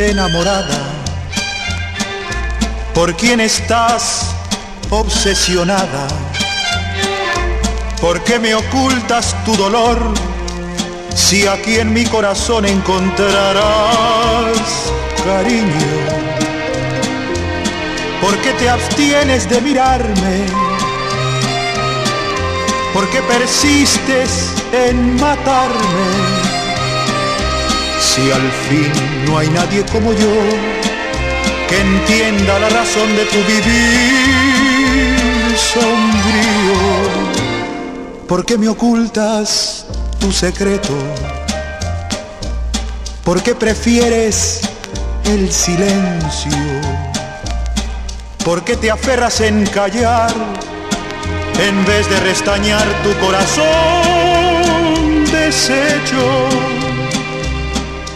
enamorada? 0.00 0.80
¿Por 2.92 3.14
quién 3.14 3.38
estás 3.38 4.34
obsesionada? 4.90 6.08
¿Por 8.00 8.20
qué 8.24 8.40
me 8.40 8.52
ocultas 8.56 9.36
tu 9.44 9.54
dolor 9.54 9.96
si 11.14 11.46
aquí 11.46 11.78
en 11.78 11.92
mi 11.92 12.04
corazón 12.04 12.64
encontrarás 12.64 13.62
cariño? 15.24 15.92
¿Por 18.20 18.36
qué 18.38 18.54
te 18.54 18.68
abstienes 18.68 19.48
de 19.48 19.60
mirarme? 19.60 20.46
¿Por 22.92 23.08
qué 23.08 23.22
persistes 23.22 24.52
en 24.72 25.14
matarme? 25.20 26.41
Si 28.14 28.30
al 28.30 28.52
fin 28.68 28.92
no 29.24 29.38
hay 29.38 29.48
nadie 29.48 29.86
como 29.90 30.12
yo 30.12 30.34
que 31.66 31.80
entienda 31.80 32.58
la 32.58 32.68
razón 32.68 33.16
de 33.16 33.24
tu 33.24 33.38
vivir 33.38 34.36
sombrío, 35.56 36.74
¿por 38.28 38.44
qué 38.44 38.58
me 38.58 38.68
ocultas 38.68 39.86
tu 40.20 40.30
secreto? 40.30 40.92
¿Por 43.24 43.42
qué 43.42 43.54
prefieres 43.54 44.60
el 45.24 45.50
silencio? 45.50 46.52
¿Por 48.44 48.62
qué 48.62 48.76
te 48.76 48.90
aferras 48.90 49.40
en 49.40 49.64
callar 49.64 50.34
en 51.58 51.82
vez 51.86 52.10
de 52.10 52.20
restañar 52.20 52.86
tu 53.02 53.14
corazón 53.24 53.64
deshecho? 55.32 56.81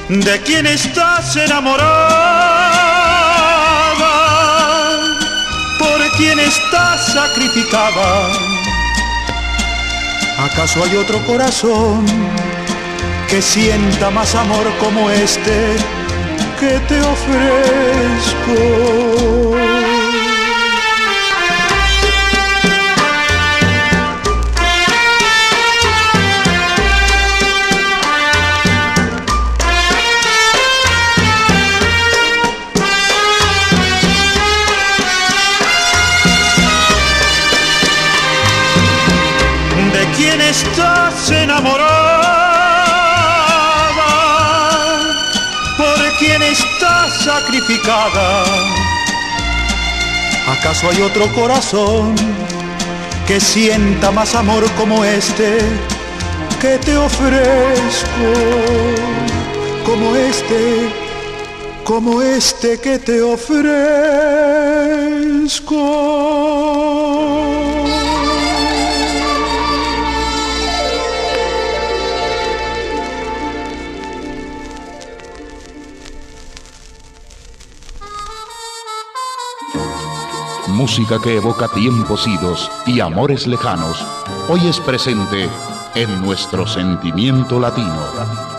¿De 0.09 0.40
quién 0.42 0.66
estás 0.66 1.35
enamorada? 1.35 1.87
¿Por 5.79 6.01
quién 6.16 6.38
está 6.38 6.97
sacrificada. 6.97 8.31
¿Acaso 10.38 10.85
hay 10.85 10.97
otro 10.97 11.19
corazón 11.27 12.05
que 13.29 13.42
sienta 13.42 14.11
más 14.11 14.35
amor 14.35 14.66
como 14.79 15.11
este 15.11 15.77
que 16.61 16.79
te 16.88 17.01
ofrezco? 17.01 18.57
¿Acaso 50.47 50.90
hay 50.90 51.01
otro 51.01 51.27
corazón 51.35 52.14
que 53.27 53.40
sienta 53.40 54.11
más 54.11 54.35
amor 54.35 54.71
como 54.73 55.03
este 55.05 55.59
que 56.61 56.77
te 56.79 56.95
ofrezco? 56.99 58.27
Como 59.87 60.14
este, 60.16 60.90
como 61.83 62.21
este 62.21 62.79
que 62.79 62.99
te 62.99 63.23
ofrezco. 63.23 63.66
Música 80.77 81.19
que 81.19 81.37
evoca 81.37 81.69
tiempos 81.69 82.27
idos 82.27 82.71
y 82.87 83.01
amores 83.01 83.47
lejanos, 83.47 84.07
hoy 84.49 84.69
es 84.69 84.79
presente 84.79 85.49
en 85.95 86.21
nuestro 86.21 86.67
sentimiento 86.67 87.59
latino. 87.59 88.56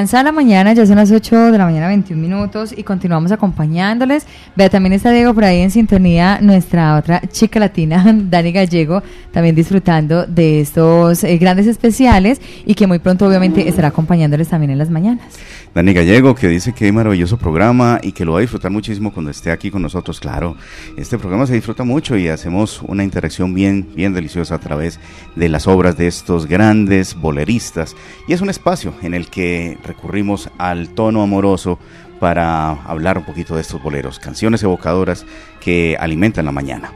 Avanza 0.00 0.22
la 0.22 0.32
mañana, 0.32 0.72
ya 0.72 0.86
son 0.86 0.96
las 0.96 1.10
8 1.10 1.52
de 1.52 1.58
la 1.58 1.66
mañana, 1.66 1.86
21 1.86 2.22
minutos, 2.22 2.72
y 2.74 2.84
continuamos 2.84 3.32
acompañándoles. 3.32 4.26
Vea, 4.56 4.70
también 4.70 4.94
está 4.94 5.10
Diego 5.10 5.34
por 5.34 5.44
ahí 5.44 5.60
en 5.60 5.70
sintonía, 5.70 6.38
nuestra 6.40 6.96
otra 6.96 7.20
chica 7.30 7.60
latina, 7.60 8.02
Dani 8.14 8.50
Gallego, 8.50 9.02
también 9.30 9.54
disfrutando 9.54 10.24
de 10.24 10.62
estos 10.62 11.22
eh, 11.22 11.36
grandes 11.36 11.66
especiales 11.66 12.40
y 12.64 12.74
que 12.74 12.86
muy 12.86 12.98
pronto 12.98 13.26
obviamente 13.26 13.68
estará 13.68 13.88
acompañándoles 13.88 14.48
también 14.48 14.70
en 14.70 14.78
las 14.78 14.88
mañanas. 14.88 15.26
Dani 15.72 15.92
Gallego, 15.92 16.34
que 16.34 16.48
dice 16.48 16.72
que 16.72 16.90
maravilloso 16.90 17.36
programa 17.36 18.00
y 18.02 18.10
que 18.10 18.24
lo 18.24 18.32
va 18.32 18.38
a 18.38 18.40
disfrutar 18.40 18.72
muchísimo 18.72 19.12
cuando 19.12 19.30
esté 19.30 19.52
aquí 19.52 19.70
con 19.70 19.82
nosotros. 19.82 20.18
Claro, 20.18 20.56
este 20.96 21.16
programa 21.16 21.46
se 21.46 21.54
disfruta 21.54 21.84
mucho 21.84 22.16
y 22.16 22.26
hacemos 22.26 22.82
una 22.82 23.04
interacción 23.04 23.54
bien, 23.54 23.88
bien 23.94 24.12
deliciosa 24.12 24.56
a 24.56 24.58
través 24.58 24.98
de 25.36 25.48
las 25.48 25.68
obras 25.68 25.96
de 25.96 26.08
estos 26.08 26.46
grandes 26.46 27.14
boleristas. 27.14 27.94
Y 28.26 28.32
es 28.32 28.40
un 28.40 28.50
espacio 28.50 28.94
en 29.02 29.14
el 29.14 29.28
que 29.28 29.78
recurrimos 29.84 30.50
al 30.58 30.88
tono 30.88 31.22
amoroso 31.22 31.78
para 32.18 32.70
hablar 32.70 33.16
un 33.18 33.24
poquito 33.24 33.54
de 33.54 33.62
estos 33.62 33.80
boleros, 33.80 34.18
canciones 34.18 34.64
evocadoras 34.64 35.24
que 35.60 35.96
alimentan 36.00 36.46
la 36.46 36.52
mañana. 36.52 36.92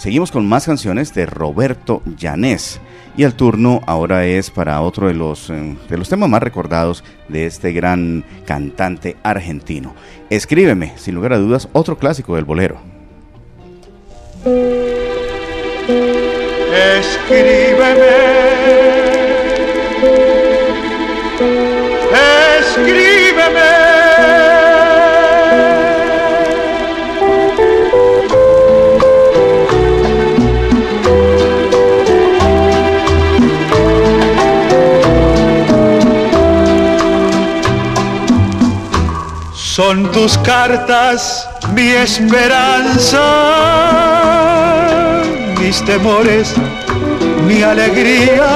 Seguimos 0.00 0.30
con 0.30 0.48
más 0.48 0.64
canciones 0.64 1.12
de 1.12 1.26
Roberto 1.26 2.00
Llanés. 2.16 2.80
Y 3.18 3.24
el 3.24 3.34
turno 3.34 3.82
ahora 3.86 4.24
es 4.24 4.50
para 4.50 4.80
otro 4.80 5.08
de 5.08 5.12
los, 5.12 5.50
eh, 5.50 5.76
de 5.90 5.98
los 5.98 6.08
temas 6.08 6.30
más 6.30 6.42
recordados 6.42 7.04
de 7.28 7.44
este 7.44 7.72
gran 7.72 8.24
cantante 8.46 9.18
argentino. 9.22 9.94
Escríbeme, 10.30 10.94
sin 10.96 11.16
lugar 11.16 11.34
a 11.34 11.38
dudas, 11.38 11.68
otro 11.74 11.98
clásico 11.98 12.34
del 12.36 12.46
bolero. 12.46 12.80
Escríbeme. 16.72 17.00
Escríbeme. 17.00 18.39
Son 39.82 40.12
tus 40.12 40.36
cartas 40.36 41.48
mi 41.72 41.88
esperanza, 41.88 43.22
mis 45.58 45.82
temores, 45.86 46.52
mi 47.46 47.62
alegría. 47.62 48.46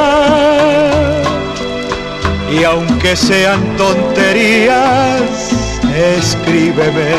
Y 2.53 2.63
aunque 2.65 3.17
sean 3.17 3.63
tonterías, 3.79 5.49
escríbeme, 6.19 7.15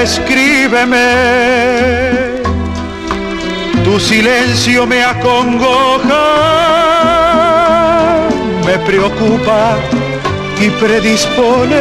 escríbeme. 0.00 1.08
Tu 3.82 3.98
silencio 3.98 4.86
me 4.86 5.02
acongoja, 5.02 6.26
me 8.64 8.78
preocupa 8.86 9.78
y 10.60 10.70
predispone. 10.70 11.80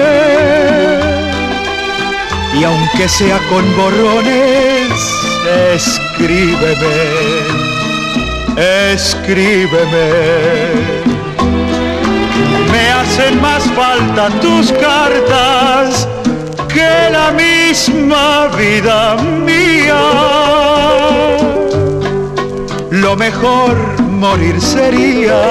Y 2.60 2.64
aunque 2.64 3.08
sea 3.08 3.40
con 3.50 3.64
borrones, 3.76 4.92
escríbeme, 5.74 6.98
escríbeme. 8.92 10.10
Me 12.72 12.90
hacen 12.92 13.42
más 13.42 13.64
falta 13.76 14.30
tus 14.42 14.72
cartas 14.74 16.08
que 16.74 17.10
la 17.12 17.32
misma 17.32 18.48
vida 18.58 19.16
mía. 19.46 20.02
Lo 22.92 23.16
mejor 23.16 23.76
morir 24.02 24.60
sería 24.60 25.42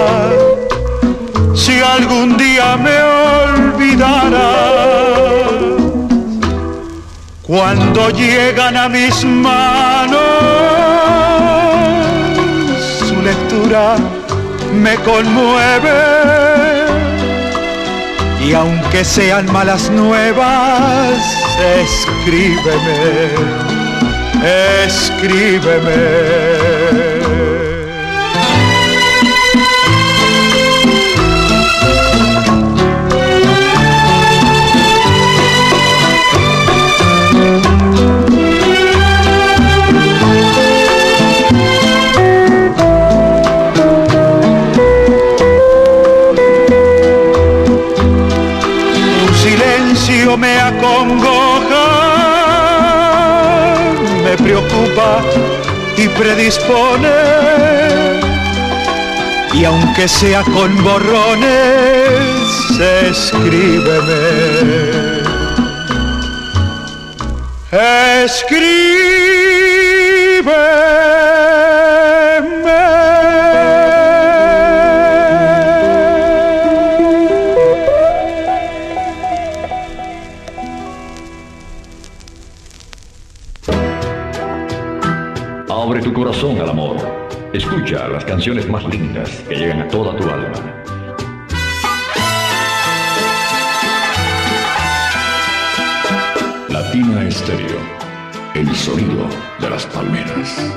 si 1.55 1.81
algún 1.81 2.37
día 2.37 2.77
me 2.77 3.18
Cuando 7.43 8.11
llegan 8.11 8.77
a 8.77 8.89
mis 8.89 9.25
manos, 9.25 10.21
su 12.99 13.21
lectura 13.21 13.97
me 14.73 14.95
conmueve. 14.97 15.91
Y 18.47 18.55
aunque 18.55 19.05
sean 19.05 19.51
malas 19.53 19.91
nuevas, 19.91 21.19
escríbeme, 21.83 23.31
escríbeme. 24.87 25.99
Y 55.97 56.09
predispone. 56.09 57.09
Y 59.55 59.65
aunque 59.65 60.09
sea 60.09 60.43
con 60.43 60.83
borrones, 60.83 61.49
escríbeme, 62.81 64.19
Abre 67.71 68.29
canciones 88.29 88.69
más 88.69 88.85
lindas 88.85 89.31
que 89.49 89.57
llegan 89.57 89.81
a 89.81 89.89
toda 89.89 90.15
tu 90.15 90.29
alma. 90.29 90.53
Latina 96.69 97.27
Estéreo, 97.27 97.79
el 98.55 98.77
sonido 98.77 99.27
de 99.61 99.71
las 99.71 99.87
palmeras. 99.87 100.73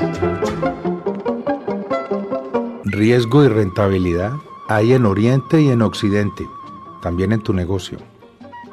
Riesgo 2.86 3.44
y 3.44 3.50
rentabilidad 3.50 4.32
hay 4.70 4.94
en 4.94 5.06
Oriente 5.06 5.62
y 5.62 5.72
en 5.72 5.82
Occidente, 5.82 6.48
también 7.02 7.34
en 7.34 7.42
tu 7.42 7.52
negocio. 7.52 7.98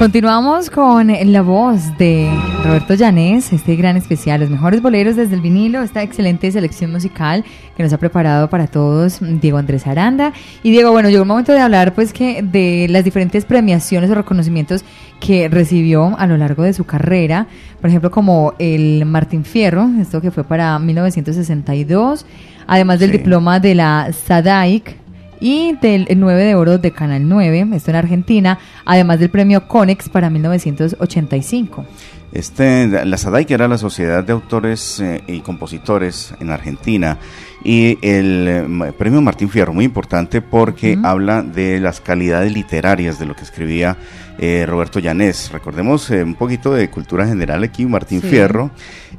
Continuamos 0.00 0.70
con 0.70 1.08
la 1.08 1.42
voz 1.42 1.98
de 1.98 2.30
Roberto 2.64 2.94
Llanés, 2.94 3.52
este 3.52 3.76
gran 3.76 3.98
especial, 3.98 4.40
los 4.40 4.48
mejores 4.48 4.80
boleros 4.80 5.14
desde 5.14 5.34
el 5.34 5.42
vinilo, 5.42 5.82
esta 5.82 6.02
excelente 6.02 6.50
selección 6.50 6.90
musical 6.90 7.44
que 7.76 7.82
nos 7.82 7.92
ha 7.92 7.98
preparado 7.98 8.48
para 8.48 8.66
todos 8.66 9.18
Diego 9.20 9.58
Andrés 9.58 9.86
Aranda. 9.86 10.32
Y 10.62 10.70
Diego, 10.70 10.92
bueno, 10.92 11.10
llegó 11.10 11.24
el 11.24 11.28
momento 11.28 11.52
de 11.52 11.60
hablar 11.60 11.92
pues 11.94 12.14
que 12.14 12.40
de 12.42 12.86
las 12.88 13.04
diferentes 13.04 13.44
premiaciones 13.44 14.10
o 14.10 14.14
reconocimientos 14.14 14.86
que 15.20 15.50
recibió 15.50 16.18
a 16.18 16.26
lo 16.26 16.38
largo 16.38 16.62
de 16.62 16.72
su 16.72 16.84
carrera, 16.84 17.46
por 17.82 17.90
ejemplo 17.90 18.10
como 18.10 18.54
el 18.58 19.04
Martín 19.04 19.44
Fierro, 19.44 19.86
esto 20.00 20.22
que 20.22 20.30
fue 20.30 20.44
para 20.44 20.78
1962, 20.78 22.24
además 22.66 23.00
del 23.00 23.10
Sí. 23.10 23.18
diploma 23.18 23.60
de 23.60 23.74
la 23.74 24.10
SADAIC 24.14 24.99
y 25.40 25.76
del 25.80 26.06
9 26.14 26.44
de 26.44 26.54
oro 26.54 26.78
de 26.78 26.90
Canal 26.92 27.28
9, 27.28 27.68
esto 27.72 27.90
en 27.90 27.96
Argentina, 27.96 28.58
además 28.84 29.18
del 29.18 29.30
premio 29.30 29.66
Conex 29.66 30.08
para 30.08 30.30
1985. 30.30 31.84
Este, 32.32 32.86
la 33.04 33.16
SADAI, 33.16 33.44
que 33.44 33.54
era 33.54 33.66
la 33.66 33.78
Sociedad 33.78 34.22
de 34.22 34.32
Autores 34.32 35.00
eh, 35.00 35.22
y 35.26 35.40
Compositores 35.40 36.32
en 36.38 36.50
Argentina, 36.50 37.18
y 37.64 37.98
el 38.02 38.46
eh, 38.48 38.92
premio 38.96 39.20
Martín 39.20 39.50
Fierro, 39.50 39.72
muy 39.72 39.84
importante 39.84 40.40
porque 40.40 40.96
habla 41.02 41.42
de 41.42 41.80
las 41.80 42.00
calidades 42.00 42.52
literarias 42.52 43.18
de 43.18 43.26
lo 43.26 43.34
que 43.34 43.42
escribía 43.42 43.96
eh, 44.42 44.64
Roberto 44.66 45.00
Llanés. 45.00 45.50
Recordemos 45.52 46.10
eh, 46.10 46.24
un 46.24 46.34
poquito 46.34 46.72
de 46.72 46.88
cultura 46.88 47.26
general 47.26 47.62
aquí, 47.62 47.84
Martín 47.84 48.22
Sí. 48.22 48.28
Fierro 48.28 48.70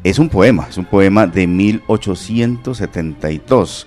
es 0.04 0.18
un 0.18 0.30
poema, 0.30 0.66
es 0.68 0.80
un 0.80 0.86
poema 0.86 1.28
de 1.28 1.46
1872 1.46 3.86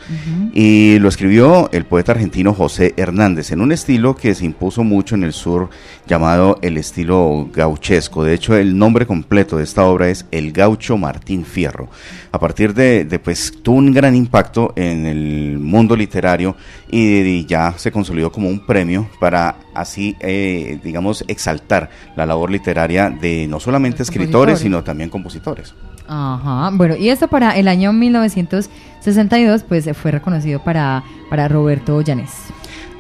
y 0.53 0.97
lo 1.01 1.09
escribió 1.09 1.69
el 1.73 1.87
poeta 1.87 2.13
argentino 2.13 2.55
José 2.55 2.95
Hernández 2.97 3.51
en 3.51 3.61
un 3.61 3.73
estilo 3.73 4.15
que 4.15 4.33
se 4.37 4.45
impuso 4.45 4.85
mucho 4.85 5.17
en 5.17 5.25
el 5.25 5.33
sur 5.33 5.71
llamado 6.07 6.61
el 6.63 6.77
estilo 6.77 7.49
gauchesco. 7.53 8.23
De 8.23 8.35
hecho, 8.35 8.55
el 8.55 8.79
nombre 8.79 9.05
completo 9.07 9.57
de 9.57 9.65
esta 9.65 9.85
obra 9.87 10.09
es 10.09 10.27
El 10.31 10.53
Gaucho 10.53 10.97
Martín 10.97 11.45
Fierro. 11.45 11.89
A 12.31 12.39
partir 12.39 12.75
de, 12.75 13.05
de, 13.05 13.19
pues 13.19 13.53
tuvo 13.63 13.79
un 13.79 13.93
gran 13.93 14.15
impacto 14.15 14.73
en 14.77 15.07
el 15.07 15.59
mundo 15.59 15.97
literario 15.97 16.55
y, 16.95 17.19
y 17.23 17.45
ya 17.45 17.75
se 17.77 17.91
consolidó 17.91 18.31
como 18.31 18.49
un 18.49 18.65
premio 18.65 19.09
para 19.19 19.57
así, 19.75 20.15
eh, 20.21 20.79
digamos, 20.85 21.25
exaltar 21.27 21.91
la 22.15 22.25
labor 22.25 22.53
literaria 22.53 23.11
de 23.11 23.49
no 23.49 23.59
solamente 23.59 24.05
escritores, 24.05 24.61
sino 24.61 24.85
también 24.85 25.11
compositores. 25.11 25.75
Ajá, 26.07 26.71
bueno, 26.73 26.95
y 26.95 27.09
esto 27.09 27.27
para 27.27 27.57
el 27.57 27.67
año 27.67 27.93
1962, 27.93 29.65
pues 29.65 29.89
fue 29.97 30.13
reconocido 30.13 30.63
para, 30.63 31.03
para 31.31 31.49
Roberto 31.49 32.01
Llanés. 32.01 32.31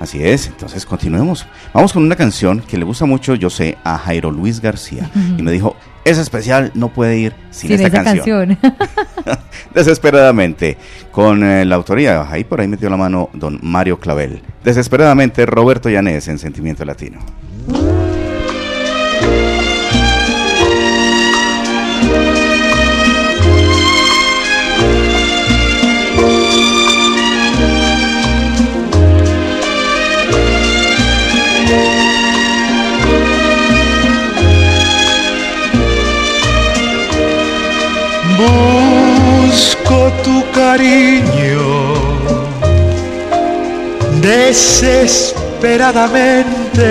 Así 0.04 0.22
es, 0.22 0.48
entonces 0.48 0.84
continuemos. 0.84 1.46
Vamos 1.72 1.94
con 1.94 2.02
una 2.04 2.14
canción 2.14 2.60
que 2.60 2.76
le 2.76 2.84
gusta 2.84 3.06
mucho, 3.06 3.36
yo 3.36 3.48
sé, 3.48 3.78
a 3.84 3.96
Jairo 3.96 4.30
Luis 4.30 4.60
García. 4.60 5.10
Y 5.38 5.42
me 5.42 5.50
dijo, 5.50 5.76
es 6.04 6.18
especial, 6.18 6.70
no 6.74 6.90
puede 6.90 7.16
ir 7.16 7.32
sin, 7.50 7.70
Sin 7.70 7.80
esta 7.80 7.88
esa 7.88 8.04
canción. 8.04 8.54
canción. 8.56 8.78
Desesperadamente, 9.74 10.76
con 11.10 11.42
eh, 11.42 11.64
la 11.64 11.76
autoría, 11.76 12.30
ahí 12.30 12.44
por 12.44 12.60
ahí 12.60 12.68
metió 12.68 12.90
la 12.90 12.98
mano 12.98 13.30
don 13.32 13.58
Mario 13.62 13.98
Clavel. 13.98 14.42
Desesperadamente, 14.62 15.46
Roberto 15.46 15.88
Llanés 15.88 16.28
en 16.28 16.38
Sentimiento 16.38 16.84
Latino. 16.84 17.20
Busco 39.54 40.10
tu 40.24 40.42
cariño 40.50 41.62
desesperadamente. 44.20 46.90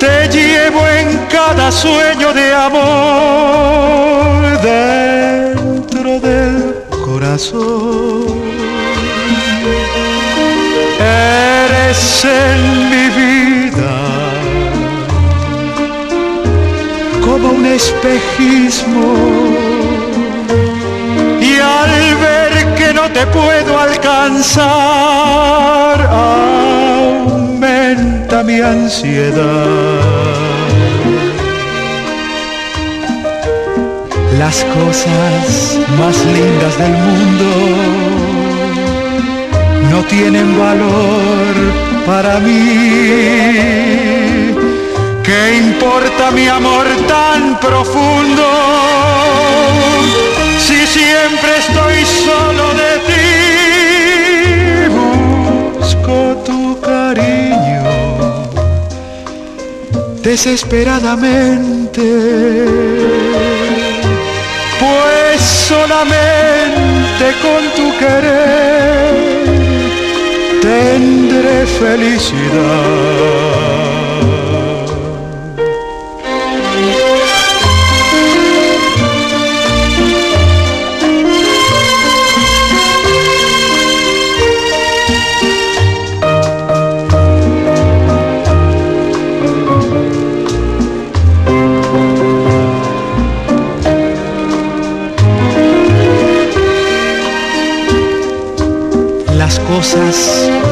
Te 0.00 0.28
llevo 0.30 0.88
en 0.88 1.18
cada 1.28 1.70
sueño 1.70 2.32
de 2.32 2.54
amor 2.54 4.58
dentro 4.62 6.18
del 6.20 6.76
corazón. 7.04 8.24
Eres 10.98 12.24
en 12.24 12.88
mi 12.92 13.10
vida 13.20 13.94
como 17.20 17.50
un 17.50 17.66
espejismo. 17.66 19.45
Te 23.12 23.26
puedo 23.26 23.78
alcanzar, 23.78 24.66
aumenta 27.22 28.42
mi 28.42 28.60
ansiedad. 28.60 29.96
Las 34.38 34.64
cosas 34.64 35.78
más 35.98 36.16
lindas 36.26 36.78
del 36.78 36.92
mundo 36.92 37.50
no 39.90 40.02
tienen 40.04 40.58
valor 40.58 41.54
para 42.06 42.38
mí. 42.40 43.56
¿Qué 45.22 45.56
importa 45.56 46.30
mi 46.32 46.46
amor 46.48 46.86
tan 47.08 47.58
profundo? 47.58 48.44
Si 50.58 50.86
siempre 50.86 51.58
estoy 51.58 52.04
solo 52.04 52.75
desesperadamente. 60.26 62.02
Pues 64.80 65.40
solamente 65.40 67.24
con 67.44 67.62
tu 67.76 67.86
querer 67.96 69.14
tendré 70.60 71.66
felicidad. 71.66 73.45
Cosas 99.76 100.16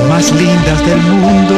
más 0.08 0.32
lindas 0.32 0.80
del 0.86 0.98
mundo 0.98 1.54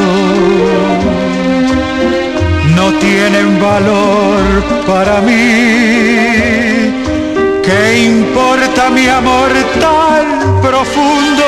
no 2.75 2.91
tienen 2.99 3.61
valor 3.61 4.41
para 4.85 5.21
mí. 5.21 6.91
¿Qué 7.65 7.99
importa 8.15 8.89
mi 8.89 9.07
amor 9.07 9.49
tan 9.79 10.59
profundo 10.61 11.45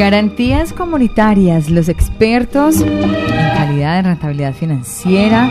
Garantías 0.00 0.72
comunitarias, 0.72 1.68
los 1.68 1.90
expertos 1.90 2.80
en 2.80 3.12
calidad 3.54 3.96
de 3.96 4.02
rentabilidad 4.08 4.54
financiera 4.54 5.50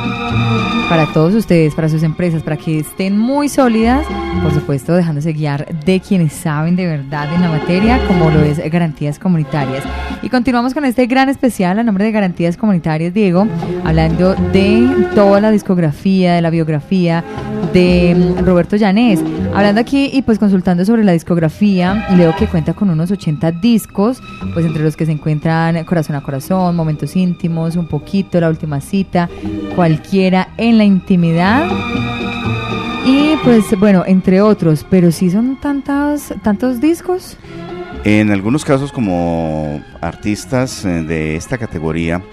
para 0.90 1.06
todos 1.14 1.36
ustedes, 1.36 1.76
para 1.76 1.88
sus 1.88 2.02
empresas, 2.02 2.42
para 2.42 2.58
que 2.58 2.80
estén 2.80 3.16
muy 3.16 3.48
sólidas, 3.48 4.08
por 4.42 4.52
supuesto 4.52 4.96
dejándose 4.96 5.34
guiar 5.34 5.68
de 5.86 6.00
quienes 6.00 6.34
saben 6.34 6.76
de 6.76 6.88
verdad 6.88 7.32
en 7.32 7.42
la 7.42 7.50
materia, 7.50 8.00
como 8.08 8.32
lo 8.32 8.42
es 8.42 8.58
Garantías 8.72 9.20
Comunitarias. 9.20 9.84
Y 10.24 10.30
continuamos 10.30 10.74
con 10.74 10.84
este 10.84 11.06
gran 11.06 11.30
especial 11.30 11.78
a 11.78 11.84
nombre 11.84 12.06
de 12.06 12.12
Garantías 12.12 12.58
Comunitarias, 12.58 13.14
Diego, 13.14 13.48
hablando 13.86 14.34
de 14.34 15.12
toda 15.14 15.42
la 15.42 15.52
discografía, 15.52 16.34
de 16.34 16.42
la 16.42 16.50
biografía 16.50 17.24
de 17.74 18.16
mm, 18.16 18.46
Roberto 18.46 18.76
Llanés. 18.76 19.20
Hablando 19.54 19.82
aquí 19.82 20.10
y 20.14 20.22
pues 20.22 20.40
consultando 20.40 20.86
sobre 20.86 21.04
la 21.04 21.12
discografía, 21.12 22.08
leo 22.16 22.36
que 22.36 22.48
cuenta 22.48 22.74
con 22.74 22.90
unos 22.90 23.12
80 23.12 23.52
discos, 23.54 24.22
pues 24.54 24.66
entre 24.66 24.84
los 24.84 24.96
que 24.96 25.06
se 25.06 25.12
encuentran 25.12 25.84
Corazón 25.86 26.16
a 26.16 26.22
Corazón, 26.22 26.76
Momentos 26.76 27.16
Íntimos, 27.16 27.76
Un 27.76 27.88
Poquito, 27.88 28.40
La 28.40 28.50
Última 28.50 28.82
Cita, 28.82 29.30
Cualquiera 29.76 30.50
en 30.58 30.78
la 30.78 30.84
Intimidad. 30.84 31.68
Y 33.06 33.36
pues 33.44 33.66
bueno, 33.80 34.04
entre 34.06 34.42
otros, 34.42 34.86
pero 34.90 35.12
sí 35.12 35.32
son 35.32 35.60
tantos, 35.60 36.34
tantos 36.44 36.80
discos. 36.80 37.38
En 38.04 38.32
algunos 38.32 38.64
casos 38.64 38.92
como 38.92 39.82
artistas 40.00 40.86
eh, 40.86 41.04
de 41.04 41.36
esta 41.36 41.58
categoría 41.58 42.24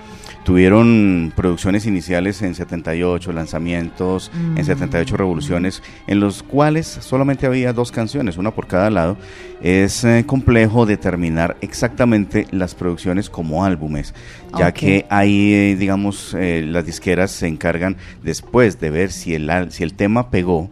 tuvieron 0.46 1.32
producciones 1.34 1.86
iniciales 1.86 2.40
en 2.40 2.54
78, 2.54 3.32
lanzamientos 3.32 4.30
en 4.54 4.64
78 4.64 5.16
revoluciones, 5.16 5.82
en 6.06 6.20
los 6.20 6.44
cuales 6.44 6.86
solamente 6.86 7.46
había 7.46 7.72
dos 7.72 7.90
canciones, 7.90 8.36
una 8.36 8.52
por 8.52 8.68
cada 8.68 8.88
lado. 8.88 9.16
Es 9.62 10.04
eh, 10.04 10.24
complejo 10.26 10.84
determinar 10.86 11.56
exactamente 11.62 12.46
las 12.50 12.74
producciones 12.74 13.30
como 13.30 13.64
álbumes, 13.64 14.14
ya 14.58 14.72
que 14.72 15.06
ahí, 15.08 15.52
eh, 15.54 15.76
digamos, 15.78 16.34
eh, 16.38 16.62
las 16.66 16.84
disqueras 16.84 17.30
se 17.30 17.46
encargan 17.48 17.96
después 18.22 18.78
de 18.80 18.90
ver 18.90 19.10
si 19.12 19.34
el, 19.34 19.50
si 19.70 19.82
el 19.82 19.94
tema 19.94 20.30
pegó, 20.30 20.70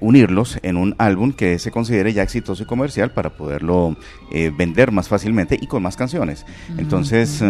unirlos 0.00 0.58
en 0.64 0.76
un 0.76 0.96
álbum 0.98 1.32
que 1.32 1.60
se 1.60 1.70
considere 1.70 2.12
ya 2.12 2.24
exitoso 2.24 2.64
y 2.64 2.66
comercial 2.66 3.12
para 3.12 3.30
poderlo 3.30 3.96
vender 4.58 4.90
más 4.90 5.06
fácilmente 5.08 5.56
y 5.60 5.68
con 5.68 5.84
más 5.84 5.94
canciones. 5.96 6.44
Entonces, 6.78 7.40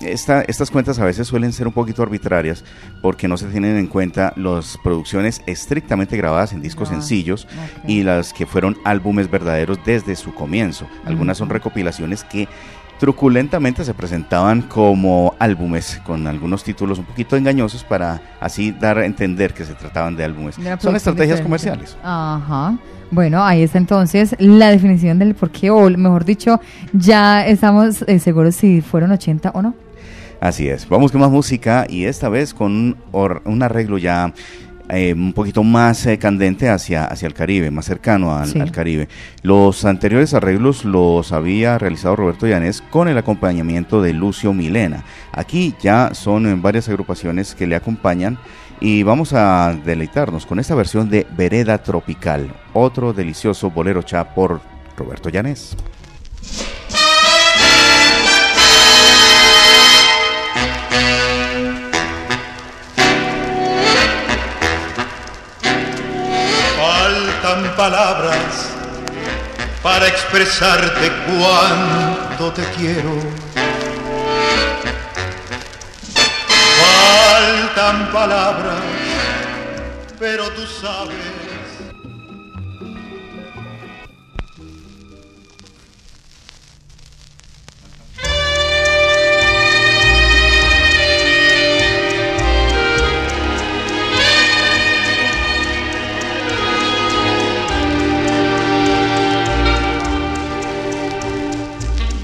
esta- 0.00 0.42
estas 0.42 0.70
cuentas 0.70 1.00
a 1.00 1.04
veces 1.04 1.26
suelen 1.26 1.52
ser 1.52 1.66
un 1.66 1.72
poquito 1.72 2.04
arbitrarias 2.04 2.62
porque 3.02 3.26
no 3.26 3.36
se 3.36 3.46
tienen 3.46 3.76
en 3.78 3.88
cuenta 3.88 4.32
las 4.36 4.78
producciones 4.84 5.42
estrictamente 5.46 6.16
grabadas 6.16 6.52
en 6.52 6.62
discos 6.62 6.88
Ah, 6.90 6.92
sencillos 6.92 7.48
y 7.88 8.04
las 8.04 8.32
que 8.32 8.46
fueron 8.46 8.76
álbumes 8.84 9.28
verdaderos 9.28 9.84
desde 10.04 10.16
su 10.16 10.34
comienzo. 10.34 10.86
Algunas 11.04 11.38
son 11.38 11.48
recopilaciones 11.48 12.24
que 12.24 12.48
truculentamente 12.98 13.84
se 13.84 13.92
presentaban 13.94 14.62
como 14.62 15.34
álbumes 15.38 16.00
con 16.06 16.26
algunos 16.26 16.64
títulos 16.64 16.98
un 16.98 17.04
poquito 17.04 17.36
engañosos 17.36 17.84
para 17.84 18.22
así 18.40 18.72
dar 18.72 18.98
a 18.98 19.04
entender 19.06 19.52
que 19.52 19.64
se 19.64 19.74
trataban 19.74 20.16
de 20.16 20.24
álbumes. 20.24 20.56
de 20.56 20.64
Son 20.80 20.96
estrategias 20.96 21.38
diferente. 21.38 21.42
comerciales. 21.42 21.96
Ajá. 22.02 22.78
Bueno, 23.10 23.44
ahí 23.44 23.62
está 23.62 23.78
entonces 23.78 24.34
la 24.38 24.70
definición 24.70 25.18
del 25.18 25.34
por 25.34 25.50
qué, 25.50 25.70
o 25.70 25.88
mejor 25.90 26.24
dicho, 26.24 26.60
ya 26.92 27.46
estamos 27.46 28.02
eh, 28.08 28.18
seguros 28.18 28.56
si 28.56 28.80
fueron 28.80 29.12
80 29.12 29.50
o 29.50 29.62
no. 29.62 29.74
Así 30.40 30.66
es. 30.68 30.88
Vamos 30.88 31.12
con 31.12 31.20
más 31.20 31.30
música 31.30 31.86
y 31.88 32.04
esta 32.04 32.28
vez 32.28 32.52
con 32.52 32.72
un, 32.72 32.96
or- 33.12 33.42
un 33.44 33.62
arreglo 33.62 33.96
ya 33.98 34.32
eh, 34.88 35.12
un 35.14 35.32
poquito 35.32 35.62
más 35.64 36.06
eh, 36.06 36.18
candente 36.18 36.68
hacia, 36.68 37.04
hacia 37.06 37.26
el 37.26 37.34
Caribe, 37.34 37.70
más 37.70 37.84
cercano 37.86 38.36
al, 38.36 38.48
Sí. 38.48 38.60
al 38.60 38.70
Caribe. 38.72 39.08
Los 39.42 39.84
anteriores 39.84 40.34
arreglos 40.34 40.84
los 40.84 41.32
había 41.32 41.78
realizado 41.78 42.16
Roberto 42.16 42.46
Llanés 42.46 42.82
con 42.90 43.08
el 43.08 43.18
acompañamiento 43.18 44.00
de 44.02 44.12
Lucio 44.12 44.52
Milena. 44.52 45.04
Aquí 45.32 45.74
ya 45.80 46.10
son 46.14 46.46
en 46.46 46.62
varias 46.62 46.88
agrupaciones 46.88 47.54
que 47.54 47.66
le 47.66 47.76
acompañan 47.76 48.38
y 48.80 49.02
vamos 49.02 49.32
a 49.32 49.74
deleitarnos 49.84 50.44
con 50.46 50.58
esta 50.58 50.74
versión 50.74 51.08
de 51.08 51.26
Vereda 51.36 51.78
Tropical, 51.78 52.52
otro 52.74 53.12
delicioso 53.12 53.70
bolero 53.70 54.02
cha 54.02 54.34
por 54.34 54.60
Roberto 54.96 55.30
Llanés. 55.30 55.76
Palabras 67.90 68.66
para 69.80 70.08
expresarte 70.08 71.12
cuánto 71.28 72.52
te 72.52 72.64
quiero. 72.76 73.14
Faltan 76.80 78.10
palabras, 78.10 78.82
pero 80.18 80.48
tú 80.50 80.66
sabes. 80.66 81.35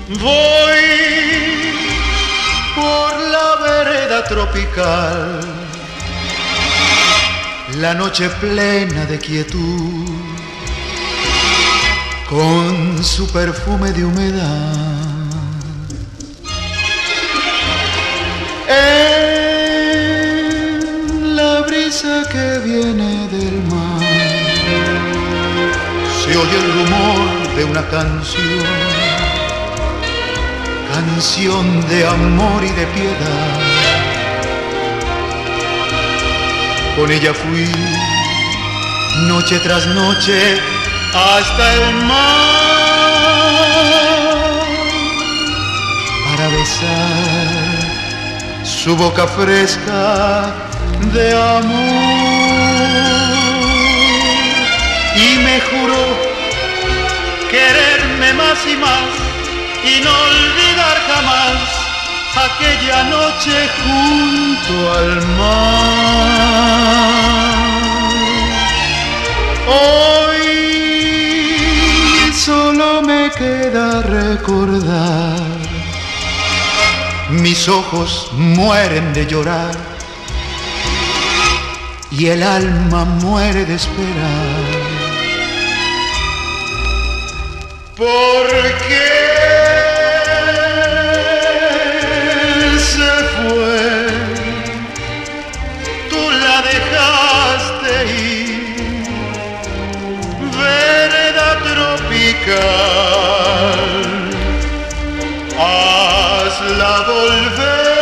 Voy 0.08 0.18
por 2.74 3.20
la 3.30 3.54
vereda 3.62 4.24
tropical, 4.24 5.40
la 7.78 7.94
noche 7.94 8.28
plena 8.40 9.06
de 9.06 9.20
quietud, 9.20 10.08
con 12.28 13.04
su 13.04 13.30
perfume 13.30 13.92
de 13.92 14.04
humedad. 14.04 14.72
En 18.68 21.36
la 21.36 21.60
brisa 21.60 22.24
que 22.30 22.58
viene 22.64 23.28
del 23.28 23.62
mar, 23.70 24.00
se 26.24 26.36
oye 26.36 26.56
el 26.56 26.72
rumor 26.72 27.54
de 27.54 27.64
una 27.64 27.88
canción 27.88 28.91
canción 31.06 31.88
de 31.88 32.06
amor 32.06 32.62
y 32.62 32.70
de 32.70 32.86
piedad. 32.86 33.60
Con 36.96 37.10
ella 37.10 37.32
fui 37.34 37.68
noche 39.28 39.58
tras 39.60 39.86
noche 39.86 40.60
hasta 41.14 41.74
el 41.74 41.94
mar 42.04 42.22
para 46.26 46.48
besar 46.48 47.78
su 48.64 48.96
boca 48.96 49.26
fresca 49.26 50.54
de 51.12 51.32
amor 51.32 52.02
y 55.16 55.38
me 55.46 55.60
juró 55.70 56.04
quererme 57.50 58.32
más 58.34 58.58
y 58.66 58.76
más 58.76 59.21
y 59.84 60.00
no 60.00 60.10
olvidar 60.10 60.96
jamás 61.08 61.82
aquella 62.36 63.04
noche 63.04 63.68
junto 63.82 64.92
al 64.92 65.26
mar. 65.38 66.72
Hoy 69.66 70.42
solo 72.32 73.02
me 73.02 73.30
queda 73.30 74.02
recordar, 74.02 75.40
mis 77.30 77.68
ojos 77.68 78.30
mueren 78.32 79.12
de 79.12 79.26
llorar 79.26 79.74
y 82.10 82.26
el 82.26 82.42
alma 82.42 83.04
muere 83.04 83.64
de 83.64 83.74
esperar. 83.74 84.92
¿Por 87.96 88.48
qué? 88.88 89.21
Hazla 105.58 106.94
volver 107.06 107.92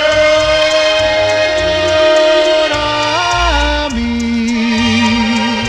a 2.73 3.89
mí. 3.95 5.63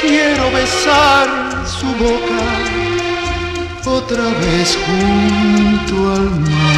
Quiero 0.00 0.50
besar 0.50 1.28
su 1.66 1.86
boca 1.86 2.42
otra 3.86 4.24
vez 4.24 4.76
junto 4.86 5.94
al 6.14 6.30
mar. 6.40 6.77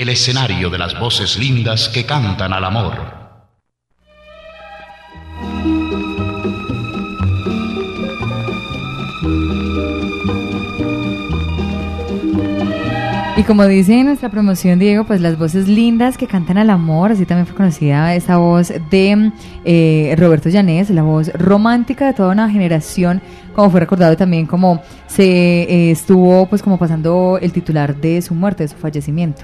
El 0.00 0.08
escenario 0.08 0.70
de 0.70 0.78
las 0.78 0.98
voces 0.98 1.36
lindas 1.36 1.90
que 1.90 2.06
cantan 2.06 2.54
al 2.54 2.64
amor. 2.64 3.20
Y 13.36 13.42
como 13.42 13.66
dice 13.66 13.98
en 13.98 14.06
nuestra 14.06 14.30
promoción, 14.30 14.78
Diego, 14.78 15.04
pues 15.04 15.20
las 15.20 15.38
voces 15.38 15.68
lindas 15.68 16.16
que 16.16 16.26
cantan 16.26 16.56
al 16.56 16.70
amor, 16.70 17.12
así 17.12 17.26
también 17.26 17.46
fue 17.46 17.56
conocida 17.56 18.14
esa 18.14 18.38
voz 18.38 18.72
de 18.90 19.32
eh, 19.66 20.14
Roberto 20.16 20.48
Llanés, 20.48 20.88
la 20.88 21.02
voz 21.02 21.30
romántica 21.34 22.06
de 22.06 22.14
toda 22.14 22.32
una 22.32 22.48
generación, 22.48 23.20
como 23.54 23.70
fue 23.70 23.80
recordado 23.80 24.16
también 24.16 24.46
como 24.46 24.82
se 25.06 25.24
eh, 25.24 25.90
estuvo 25.90 26.46
pues 26.46 26.62
como 26.62 26.78
pasando 26.78 27.38
el 27.40 27.52
titular 27.52 27.96
de 27.96 28.22
su 28.22 28.34
muerte, 28.34 28.64
de 28.64 28.68
su 28.68 28.76
fallecimiento. 28.76 29.42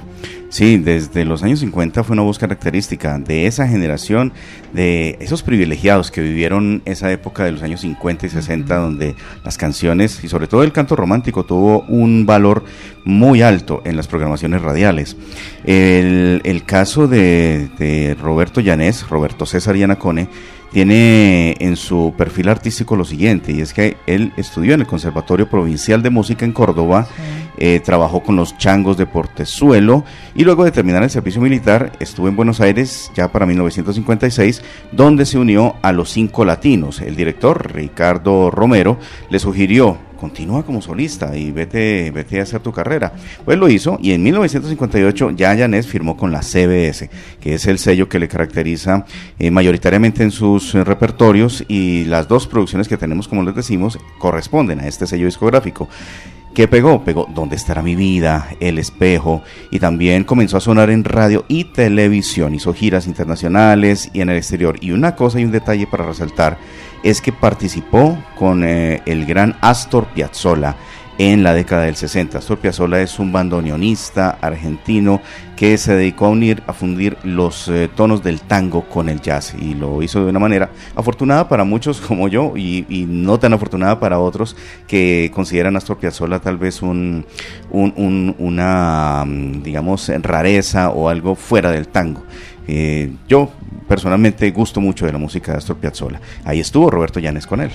Sí, 0.48 0.78
desde 0.78 1.24
los 1.24 1.42
años 1.42 1.60
50 1.60 2.04
fue 2.04 2.14
una 2.14 2.22
voz 2.22 2.38
característica 2.38 3.18
de 3.18 3.46
esa 3.46 3.66
generación, 3.66 4.32
de 4.72 5.16
esos 5.20 5.42
privilegiados 5.42 6.10
que 6.10 6.20
vivieron 6.20 6.82
esa 6.84 7.10
época 7.10 7.44
de 7.44 7.52
los 7.52 7.62
años 7.62 7.80
50 7.80 8.26
y 8.26 8.28
60, 8.28 8.76
donde 8.76 9.16
las 9.44 9.58
canciones 9.58 10.22
y 10.22 10.28
sobre 10.28 10.46
todo 10.46 10.62
el 10.62 10.72
canto 10.72 10.94
romántico 10.94 11.44
tuvo 11.44 11.80
un 11.88 12.26
valor 12.26 12.64
muy 13.04 13.42
alto 13.42 13.82
en 13.84 13.96
las 13.96 14.06
programaciones 14.06 14.62
radiales. 14.62 15.16
El, 15.64 16.62
caso 16.64 17.06
de, 17.06 17.68
de 17.78 18.16
Roberto 18.20 18.60
Llanés, 18.60 19.08
Roberto 19.08 19.46
César 19.46 19.76
Yanacone, 19.76 20.28
tiene 20.72 21.56
en 21.60 21.76
su 21.76 22.12
perfil 22.16 22.48
artístico 22.48 22.96
lo 22.96 23.04
siguiente, 23.04 23.52
y 23.52 23.60
es 23.60 23.72
que 23.72 23.96
él 24.06 24.32
estudió 24.36 24.74
en 24.74 24.80
el 24.80 24.86
Conservatorio 24.86 25.48
Provincial 25.48 26.02
de 26.02 26.10
Música 26.10 26.44
en 26.44 26.52
Córdoba, 26.52 27.08
eh, 27.58 27.80
trabajó 27.84 28.22
con 28.22 28.36
los 28.36 28.56
changos 28.58 28.96
de 28.96 29.06
Portezuelo 29.06 30.04
y 30.34 30.44
luego 30.44 30.64
de 30.64 30.72
terminar 30.72 31.02
el 31.02 31.10
servicio 31.10 31.40
militar 31.40 31.92
estuvo 32.00 32.28
en 32.28 32.36
Buenos 32.36 32.60
Aires 32.60 33.10
ya 33.14 33.32
para 33.32 33.46
1956, 33.46 34.62
donde 34.92 35.26
se 35.26 35.38
unió 35.38 35.76
a 35.82 35.92
los 35.92 36.10
cinco 36.10 36.44
latinos. 36.44 37.00
El 37.00 37.16
director, 37.16 37.72
Ricardo 37.72 38.50
Romero, 38.50 38.98
le 39.30 39.38
sugirió 39.38 39.98
continúa 40.16 40.64
como 40.64 40.82
solista 40.82 41.36
y 41.36 41.52
vete, 41.52 42.10
vete 42.10 42.40
a 42.40 42.42
hacer 42.42 42.60
tu 42.60 42.72
carrera. 42.72 43.12
Pues 43.44 43.58
lo 43.58 43.68
hizo 43.68 43.98
y 44.02 44.12
en 44.12 44.22
1958 44.22 45.30
ya 45.32 45.54
Yanés 45.54 45.86
firmó 45.86 46.16
con 46.16 46.32
la 46.32 46.42
CBS, 46.42 47.08
que 47.40 47.54
es 47.54 47.66
el 47.66 47.78
sello 47.78 48.08
que 48.08 48.18
le 48.18 48.28
caracteriza 48.28 49.04
eh, 49.38 49.50
mayoritariamente 49.50 50.22
en 50.22 50.30
sus 50.30 50.74
repertorios 50.74 51.64
y 51.68 52.04
las 52.04 52.28
dos 52.28 52.46
producciones 52.46 52.88
que 52.88 52.96
tenemos, 52.96 53.28
como 53.28 53.42
les 53.42 53.54
decimos, 53.54 53.98
corresponden 54.18 54.80
a 54.80 54.88
este 54.88 55.06
sello 55.06 55.26
discográfico. 55.26 55.88
¿Qué 56.56 56.68
pegó? 56.68 57.04
Pegó 57.04 57.26
¿Dónde 57.28 57.54
estará 57.54 57.82
mi 57.82 57.96
vida? 57.96 58.48
El 58.60 58.78
espejo. 58.78 59.42
Y 59.70 59.78
también 59.78 60.24
comenzó 60.24 60.56
a 60.56 60.62
sonar 60.62 60.88
en 60.88 61.04
radio 61.04 61.44
y 61.48 61.64
televisión. 61.64 62.54
Hizo 62.54 62.72
giras 62.72 63.06
internacionales 63.06 64.08
y 64.14 64.22
en 64.22 64.30
el 64.30 64.38
exterior. 64.38 64.78
Y 64.80 64.92
una 64.92 65.16
cosa 65.16 65.38
y 65.38 65.44
un 65.44 65.52
detalle 65.52 65.86
para 65.86 66.06
resaltar 66.06 66.56
es 67.02 67.20
que 67.20 67.30
participó 67.30 68.16
con 68.38 68.64
eh, 68.64 69.02
el 69.04 69.26
gran 69.26 69.58
Astor 69.60 70.06
Piazzolla 70.14 70.76
en 71.18 71.42
la 71.42 71.54
década 71.54 71.84
del 71.84 71.96
60. 71.96 72.38
Astor 72.38 72.58
Piazzolla 72.58 73.00
es 73.00 73.18
un 73.18 73.32
bandoneonista 73.32 74.38
argentino 74.40 75.20
que 75.56 75.78
se 75.78 75.94
dedicó 75.96 76.26
a 76.26 76.30
unir, 76.30 76.62
a 76.66 76.72
fundir 76.72 77.16
los 77.22 77.68
eh, 77.68 77.88
tonos 77.94 78.22
del 78.22 78.40
tango 78.42 78.82
con 78.88 79.08
el 79.08 79.20
jazz 79.20 79.54
y 79.58 79.74
lo 79.74 80.02
hizo 80.02 80.22
de 80.22 80.30
una 80.30 80.38
manera 80.38 80.70
afortunada 80.94 81.48
para 81.48 81.64
muchos 81.64 82.00
como 82.00 82.28
yo 82.28 82.56
y, 82.56 82.84
no 83.08 83.38
tan 83.38 83.52
afortunada 83.52 83.98
para 83.98 84.18
otros 84.18 84.56
que 84.86 85.30
consideran 85.34 85.74
a 85.74 85.78
Astor 85.78 85.98
Piazzolla 85.98 86.40
tal 86.40 86.58
vez 86.58 86.82
un, 86.82 87.24
una, 87.70 89.24
mm, 89.26 89.62
digamos, 89.62 90.10
rareza 90.22 90.90
o 90.90 91.08
algo 91.08 91.34
fuera 91.34 91.70
del 91.70 91.88
tango. 91.88 92.22
Eh, 92.68 93.12
yo 93.28 93.50
personalmente 93.88 94.50
gusto 94.50 94.80
mucho 94.80 95.06
de 95.06 95.12
la 95.12 95.18
música 95.18 95.52
de 95.52 95.58
Astor 95.58 95.76
Piazzolla. 95.76 96.20
Ahí 96.44 96.60
estuvo 96.60 96.90
Roberto 96.90 97.20
Llanes 97.20 97.46
con 97.46 97.60
él. 97.60 97.70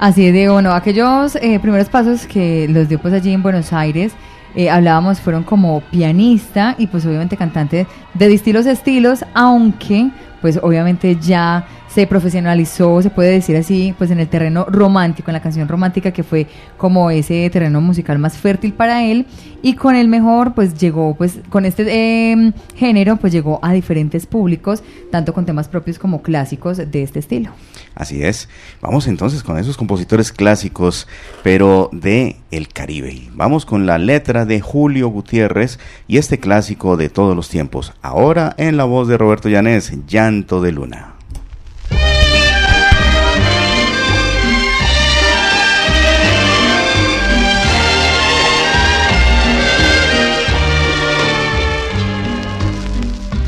Así 0.00 0.26
es, 0.26 0.32
Diego. 0.32 0.54
Bueno, 0.54 0.72
aquellos 0.72 1.36
eh, 1.36 1.60
primeros 1.60 1.90
pasos 1.90 2.26
que 2.26 2.66
los 2.68 2.88
dio 2.88 2.98
pues 2.98 3.12
allí 3.12 3.34
en 3.34 3.42
Buenos 3.42 3.70
Aires, 3.74 4.14
eh, 4.54 4.70
hablábamos, 4.70 5.20
fueron 5.20 5.44
como 5.44 5.82
pianista 5.90 6.74
y 6.78 6.86
pues 6.86 7.04
obviamente 7.04 7.36
cantante 7.36 7.86
de 8.14 8.28
distintos 8.28 8.64
estilos, 8.64 9.26
aunque 9.34 10.08
pues 10.40 10.58
obviamente 10.62 11.18
ya 11.20 11.66
se 11.86 12.06
profesionalizó, 12.06 13.02
se 13.02 13.10
puede 13.10 13.30
decir 13.30 13.56
así, 13.56 13.94
pues 13.98 14.10
en 14.10 14.20
el 14.20 14.28
terreno 14.28 14.64
romántico, 14.70 15.30
en 15.30 15.34
la 15.34 15.42
canción 15.42 15.68
romántica 15.68 16.12
que 16.12 16.22
fue 16.22 16.46
como 16.78 17.10
ese 17.10 17.50
terreno 17.50 17.82
musical 17.82 18.18
más 18.18 18.38
fértil 18.38 18.72
para 18.72 19.04
él 19.04 19.26
y 19.60 19.74
con 19.74 19.96
el 19.96 20.08
mejor 20.08 20.54
pues 20.54 20.80
llegó 20.80 21.14
pues 21.14 21.40
con 21.50 21.66
este 21.66 22.30
em, 22.32 22.54
género 22.74 23.16
pues 23.16 23.34
llegó 23.34 23.58
a 23.60 23.74
diferentes 23.74 24.24
públicos, 24.24 24.82
tanto 25.10 25.34
con 25.34 25.44
temas 25.44 25.68
propios 25.68 25.98
como 25.98 26.22
clásicos 26.22 26.78
de 26.78 27.02
este 27.02 27.18
estilo. 27.18 27.50
Así 27.94 28.24
es. 28.24 28.48
Vamos 28.80 29.06
entonces 29.06 29.42
con 29.42 29.58
esos 29.58 29.76
compositores 29.76 30.32
clásicos, 30.32 31.06
pero 31.42 31.90
de 31.92 32.36
el 32.50 32.68
Caribe. 32.68 33.28
Vamos 33.32 33.66
con 33.66 33.86
la 33.86 33.98
letra 33.98 34.46
de 34.46 34.60
Julio 34.60 35.08
Gutiérrez 35.08 35.78
y 36.08 36.16
este 36.18 36.38
clásico 36.38 36.96
de 36.96 37.08
todos 37.08 37.36
los 37.36 37.48
tiempos. 37.48 37.92
Ahora 38.02 38.54
en 38.58 38.76
la 38.76 38.84
voz 38.84 39.08
de 39.08 39.18
Roberto 39.18 39.48
Llanés, 39.48 39.92
Llanto 40.06 40.62
de 40.62 40.72
Luna. 40.72 41.14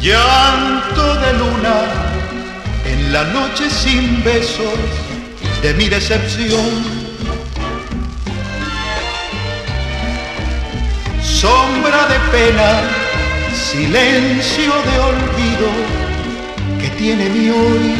Llanto 0.03 1.15
de 1.21 1.33
luna 1.39 2.02
la 3.13 3.25
noche 3.25 3.69
sin 3.69 4.25
besos 4.25 4.79
de 5.61 5.75
mi 5.75 5.87
decepción. 5.91 6.71
Sombra 11.23 12.07
de 12.09 12.19
pena, 12.31 12.71
silencio 13.55 14.73
de 14.89 14.95
olvido 15.11 15.69
que 16.81 16.89
tiene 17.01 17.29
mi 17.29 17.51
hoy. 17.51 17.95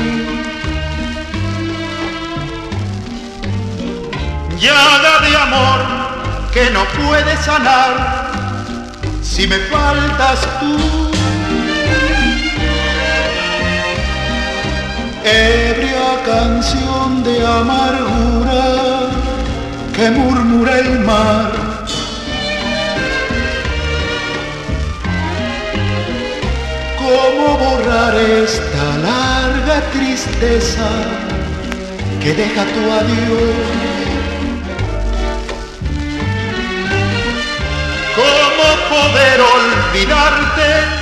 Llaga 4.59 5.15
de 5.27 5.37
amor 5.37 5.81
que 6.55 6.71
no 6.71 6.85
puede 7.05 7.37
sanar 7.37 8.31
si 9.23 9.47
me 9.47 9.59
faltas 9.59 10.41
tú. 10.61 11.22
Ebria 15.25 16.23
canción 16.25 17.23
de 17.23 17.47
amargura 17.47 19.09
que 19.95 20.11
murmura 20.11 20.79
el 20.79 21.01
mar. 21.01 21.53
¿Cómo 26.99 27.59
borrar 27.59 28.15
esta 28.17 28.85
larga 29.09 29.81
tristeza 29.93 30.89
que 32.21 32.35
deja 32.35 32.65
tu 32.65 32.93
adiós? 33.01 33.93
¿Cómo 38.17 38.67
poder 38.91 39.41
olvidarte? 39.41 41.02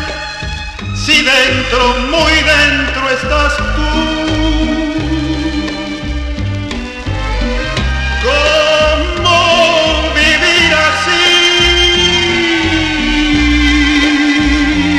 Si 1.05 1.23
dentro, 1.23 1.95
muy 2.11 2.33
dentro 2.33 3.09
estás 3.09 3.57
tú. 3.57 3.89
¿Cómo 8.27 9.37
vivir 10.15 10.73
así 10.89 11.27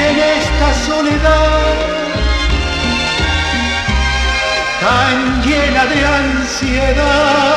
en 0.09 0.17
esta 0.39 0.69
soledad 0.87 1.75
tan 4.81 5.17
llena 5.43 5.83
de 5.85 5.99
ansiedad 6.05 7.51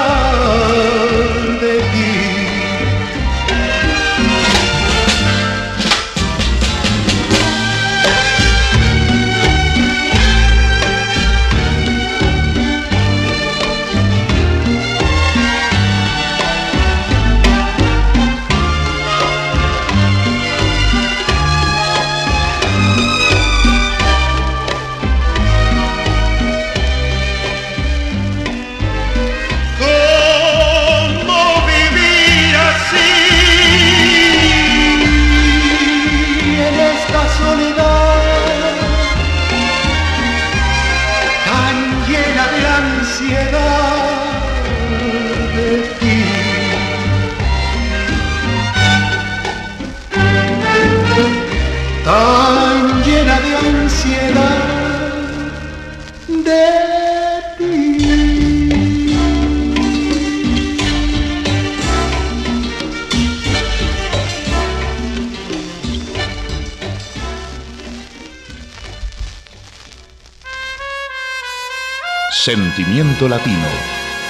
Sentimiento 72.44 73.26
Latino, 73.26 73.64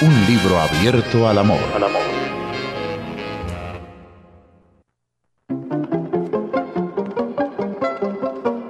un 0.01 0.25
libro 0.25 0.57
abierto 0.57 1.27
al 1.27 1.37
amor. 1.37 1.59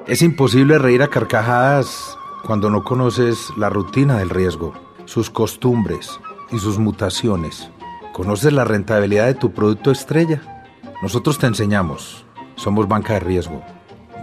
Es 0.08 0.24
imposible 0.24 0.80
reír 0.80 1.04
a 1.04 1.10
carcajadas 1.10 2.18
cuando 2.44 2.72
no 2.72 2.84
conoces 2.84 3.52
la 3.56 3.70
rutina 3.70 4.18
del 4.18 4.32
riesgo, 4.32 4.74
sus 5.06 5.30
costumbres 5.30 6.20
y 6.52 6.58
sus 6.58 6.80
mutaciones. 6.80 7.70
¿Conoces 8.14 8.52
la 8.52 8.64
rentabilidad 8.64 9.28
de 9.28 9.36
tu 9.36 9.52
producto 9.52 9.92
estrella? 9.92 10.42
Nosotros 11.04 11.38
te 11.38 11.46
enseñamos. 11.46 12.26
Somos 12.56 12.88
banca 12.88 13.14
de 13.14 13.20
riesgo. 13.20 13.62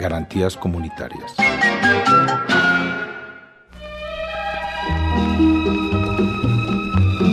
Garantías 0.00 0.56
comunitarias. 0.56 1.36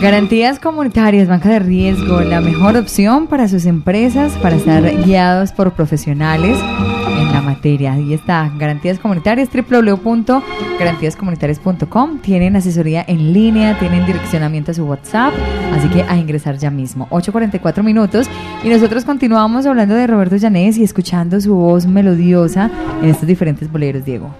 Garantías 0.00 0.58
comunitarias, 0.58 1.28
banca 1.28 1.50
de 1.50 1.58
riesgo, 1.58 2.22
la 2.22 2.40
mejor 2.40 2.78
opción 2.78 3.26
para 3.26 3.48
sus 3.48 3.66
empresas, 3.66 4.32
para 4.38 4.56
estar 4.56 4.82
guiados 5.04 5.52
por 5.52 5.72
profesionales 5.72 6.56
en 7.18 7.30
la 7.30 7.42
materia. 7.42 7.92
Ahí 7.92 8.14
está, 8.14 8.50
Garantías 8.56 8.98
Comunitarias, 8.98 9.50
www.garantíascomunitarias.com. 9.52 12.20
Tienen 12.20 12.56
asesoría 12.56 13.04
en 13.06 13.34
línea, 13.34 13.78
tienen 13.78 14.06
direccionamiento 14.06 14.70
a 14.70 14.74
su 14.74 14.86
WhatsApp, 14.86 15.34
así 15.74 15.88
que 15.88 16.02
a 16.02 16.16
ingresar 16.16 16.56
ya 16.56 16.70
mismo. 16.70 17.06
8.44 17.10 17.82
minutos 17.82 18.26
y 18.64 18.70
nosotros 18.70 19.04
continuamos 19.04 19.66
hablando 19.66 19.94
de 19.94 20.06
Roberto 20.06 20.36
Llanés 20.36 20.78
y 20.78 20.82
escuchando 20.82 21.38
su 21.42 21.54
voz 21.54 21.86
melodiosa 21.86 22.70
en 23.02 23.10
estos 23.10 23.28
diferentes 23.28 23.70
boleros, 23.70 24.06
Diego. 24.06 24.34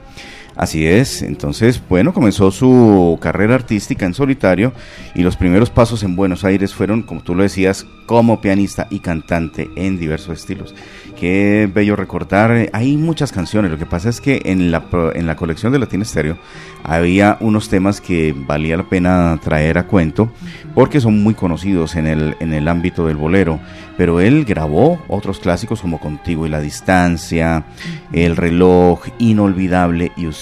Así 0.56 0.86
es, 0.86 1.22
entonces, 1.22 1.80
bueno, 1.88 2.12
comenzó 2.12 2.50
su 2.50 3.18
carrera 3.20 3.54
artística 3.54 4.04
en 4.04 4.14
solitario 4.14 4.72
y 5.14 5.22
los 5.22 5.36
primeros 5.36 5.70
pasos 5.70 6.02
en 6.02 6.16
Buenos 6.16 6.44
Aires 6.44 6.74
fueron, 6.74 7.02
como 7.02 7.22
tú 7.22 7.34
lo 7.34 7.42
decías, 7.42 7.86
como 8.06 8.40
pianista 8.40 8.88
y 8.90 8.98
cantante 8.98 9.70
en 9.76 9.96
diversos 9.96 10.40
estilos. 10.40 10.74
Qué 11.18 11.70
bello 11.72 11.96
recordar, 11.96 12.68
hay 12.72 12.96
muchas 12.96 13.30
canciones, 13.30 13.70
lo 13.70 13.78
que 13.78 13.86
pasa 13.86 14.08
es 14.08 14.20
que 14.20 14.42
en 14.46 14.70
la, 14.70 14.84
en 15.14 15.26
la 15.26 15.36
colección 15.36 15.72
de 15.72 15.78
Latin 15.78 16.04
Stereo 16.04 16.36
había 16.82 17.36
unos 17.40 17.68
temas 17.68 18.00
que 18.00 18.34
valía 18.34 18.76
la 18.76 18.88
pena 18.88 19.38
traer 19.42 19.78
a 19.78 19.86
cuento 19.86 20.32
porque 20.74 21.00
son 21.00 21.22
muy 21.22 21.34
conocidos 21.34 21.94
en 21.94 22.06
el, 22.06 22.36
en 22.40 22.52
el 22.52 22.68
ámbito 22.68 23.06
del 23.06 23.16
bolero, 23.16 23.60
pero 23.96 24.20
él 24.20 24.44
grabó 24.44 25.00
otros 25.08 25.38
clásicos 25.40 25.80
como 25.82 26.00
Contigo 26.00 26.46
y 26.46 26.48
la 26.48 26.60
Distancia, 26.60 27.64
El 28.12 28.36
reloj, 28.36 29.06
Inolvidable 29.18 30.10
y 30.16 30.26
Usted, 30.26 30.39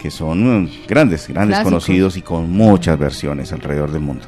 que 0.00 0.10
son 0.10 0.68
grandes, 0.88 1.28
grandes 1.28 1.60
conocidos 1.60 2.16
y 2.16 2.22
con 2.22 2.50
muchas 2.50 2.98
versiones 2.98 3.52
alrededor 3.52 3.92
del 3.92 4.02
mundo. 4.02 4.26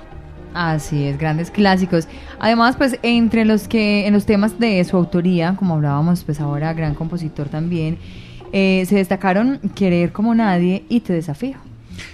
Así 0.54 1.04
es, 1.08 1.18
grandes 1.18 1.50
clásicos. 1.50 2.06
Además, 2.38 2.76
pues 2.76 2.98
entre 3.02 3.44
los 3.44 3.66
que 3.66 4.06
en 4.06 4.14
los 4.14 4.24
temas 4.24 4.58
de 4.60 4.82
su 4.84 4.96
autoría, 4.96 5.56
como 5.56 5.74
hablábamos, 5.74 6.22
pues 6.22 6.40
ahora 6.40 6.72
gran 6.74 6.94
compositor 6.94 7.48
también, 7.48 7.98
eh, 8.52 8.84
se 8.88 8.94
destacaron 8.94 9.58
Querer 9.74 10.12
como 10.12 10.32
nadie 10.32 10.84
y 10.88 11.00
Te 11.00 11.12
desafío. 11.12 11.56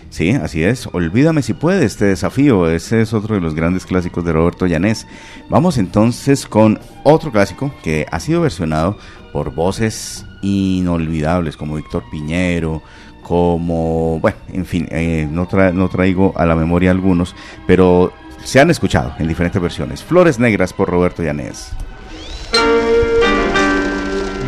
Sí, 0.08 0.30
así 0.30 0.62
es. 0.62 0.88
Olvídame 0.92 1.42
si 1.42 1.52
puedes, 1.52 1.84
este 1.84 2.06
desafío. 2.06 2.68
Ese 2.68 3.02
es 3.02 3.12
otro 3.12 3.34
de 3.34 3.40
los 3.40 3.54
grandes 3.54 3.84
clásicos 3.84 4.24
de 4.24 4.32
Roberto 4.32 4.66
Llanés. 4.66 5.06
Vamos 5.48 5.78
entonces 5.78 6.46
con 6.46 6.80
otro 7.04 7.30
clásico 7.30 7.72
que 7.82 8.06
ha 8.10 8.18
sido 8.20 8.40
versionado 8.40 8.96
por 9.32 9.54
voces 9.54 10.26
inolvidables 10.42 11.56
como 11.56 11.76
Víctor 11.76 12.04
Piñero, 12.10 12.82
como, 13.22 14.18
bueno, 14.20 14.38
en 14.52 14.66
fin, 14.66 14.88
eh, 14.90 15.28
no, 15.30 15.46
traigo 15.46 16.32
a 16.36 16.46
la 16.46 16.54
memoria 16.54 16.90
algunos, 16.90 17.34
pero 17.66 18.12
se 18.42 18.60
han 18.60 18.70
escuchado 18.70 19.14
en 19.18 19.28
diferentes 19.28 19.60
versiones. 19.60 20.02
Flores 20.02 20.38
Negras 20.38 20.72
por 20.72 20.88
Roberto 20.88 21.22
Llanés. 21.22 21.70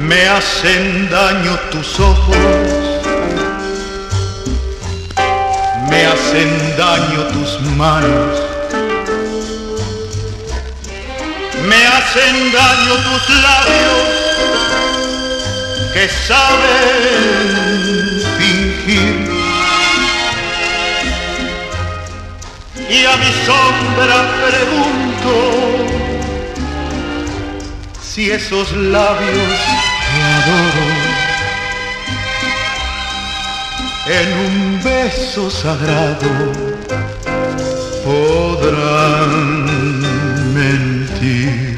Me 0.09 0.29
hacen 0.29 1.09
daño 1.11 1.57
tus 1.71 2.01
ojos 2.01 2.37
me 5.93 6.07
hacen 6.07 6.49
daño 6.79 7.23
tus 7.35 7.61
manos, 7.77 8.43
me 11.69 11.87
hacen 11.87 12.51
daño 12.51 12.95
tus 13.05 13.43
labios 13.43 14.22
que 15.93 16.09
saben 16.09 17.53
fingir. 18.39 19.33
Y 22.89 23.05
a 23.05 23.17
mi 23.17 23.33
sombra 23.47 24.19
pregunto 24.45 25.35
si 28.03 28.31
esos 28.31 28.73
labios 28.73 29.59
te 30.09 30.23
adoro 30.39 31.23
en 34.07 34.29
un 34.47 34.83
beso 34.83 35.51
sagrado 35.51 36.31
podrán 38.05 39.65
mentir. 40.55 41.72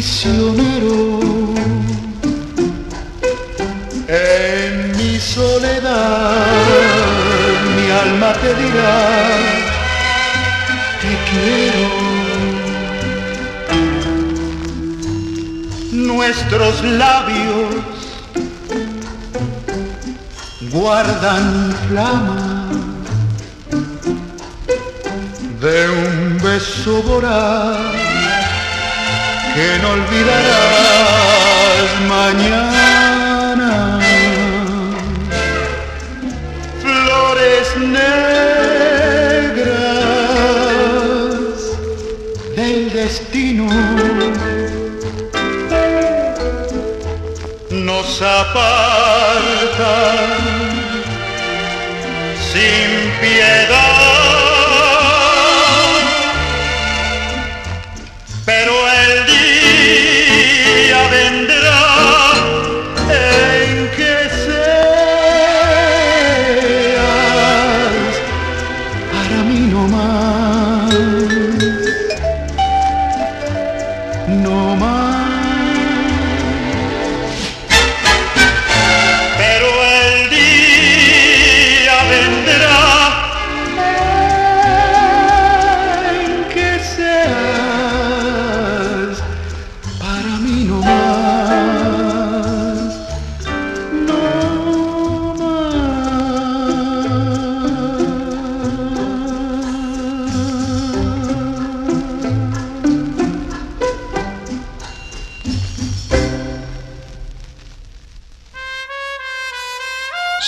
Prisionero 0.00 1.10
en 4.08 4.96
mi 4.96 5.20
soledad, 5.20 6.40
alma 8.02 8.32
te 8.32 8.54
dirá, 8.62 8.96
te 11.02 11.12
quiero. 11.30 11.88
Nuestros 15.92 16.82
labios 16.82 17.74
guardan 20.72 21.74
flama 21.88 22.70
de 25.60 25.90
un 25.90 26.38
beso 26.42 27.02
voraz 27.02 27.99
que 29.60 29.78
no 29.82 29.88
olvidarás 29.90 31.88
mañana. 32.08 32.80
negras 37.78 38.20
del 42.56 42.80
destino 42.92 43.66
nos 47.70 48.22
apartan 48.22 48.80
sin 52.50 52.90
piedad. 53.20 53.69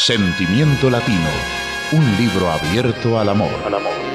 Sentimiento 0.05 0.91
Latino, 0.91 1.31
un 1.93 2.05
libro 2.17 2.51
abierto 2.51 3.21
al 3.21 3.29
amor. 3.29 4.12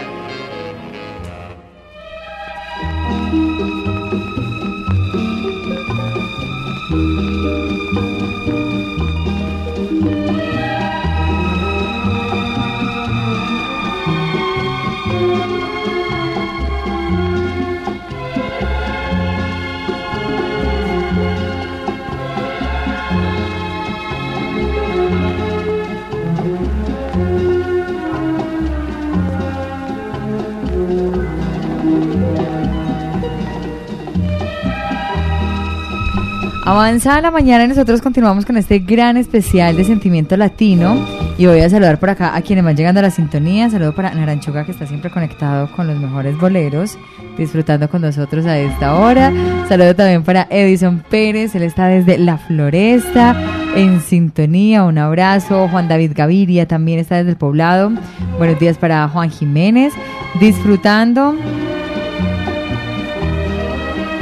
Avanza 36.87 37.19
la 37.19 37.31
mañana 37.31 37.67
nosotros 37.67 38.01
continuamos 38.01 38.45
con 38.45 38.55
este 38.55 38.79
gran 38.79 39.17
especial 39.17 39.75
de 39.75 39.83
sentimiento 39.83 40.37
latino. 40.37 41.05
Y 41.37 41.45
voy 41.45 41.59
a 41.59 41.69
saludar 41.69 41.99
por 41.99 42.11
acá 42.11 42.33
a 42.33 42.41
quienes 42.41 42.63
van 42.63 42.77
llegando 42.77 42.99
a 42.99 43.03
la 43.03 43.11
sintonía. 43.11 43.69
Saludo 43.69 43.93
para 43.93 44.13
Naranchuga 44.13 44.63
que 44.63 44.71
está 44.71 44.87
siempre 44.87 45.11
conectado 45.11 45.69
con 45.75 45.85
los 45.85 45.99
mejores 45.99 46.37
boleros, 46.37 46.97
disfrutando 47.37 47.89
con 47.89 48.03
nosotros 48.03 48.45
a 48.45 48.57
esta 48.57 48.95
hora. 48.95 49.33
Saludo 49.67 49.95
también 49.95 50.23
para 50.23 50.47
Edison 50.49 51.03
Pérez, 51.09 51.55
él 51.55 51.63
está 51.63 51.87
desde 51.87 52.17
La 52.19 52.37
Floresta, 52.37 53.35
en 53.75 53.99
sintonía. 53.99 54.85
Un 54.85 54.97
abrazo. 54.97 55.67
Juan 55.67 55.89
David 55.89 56.13
Gaviria 56.15 56.69
también 56.69 56.99
está 56.99 57.17
desde 57.17 57.31
el 57.31 57.37
poblado. 57.37 57.91
Buenos 58.37 58.57
días 58.61 58.77
para 58.77 59.09
Juan 59.09 59.29
Jiménez, 59.29 59.91
disfrutando 60.39 61.35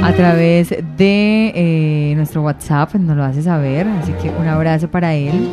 a 0.06 0.12
través 0.12 0.68
de 0.70 1.52
eh, 1.52 2.12
nuestro 2.14 2.42
WhatsApp, 2.42 2.94
nos 2.94 3.16
lo 3.16 3.24
hace 3.24 3.42
saber, 3.42 3.88
así 3.88 4.12
que 4.22 4.30
un 4.30 4.46
abrazo 4.46 4.88
para 4.88 5.14
él. 5.14 5.48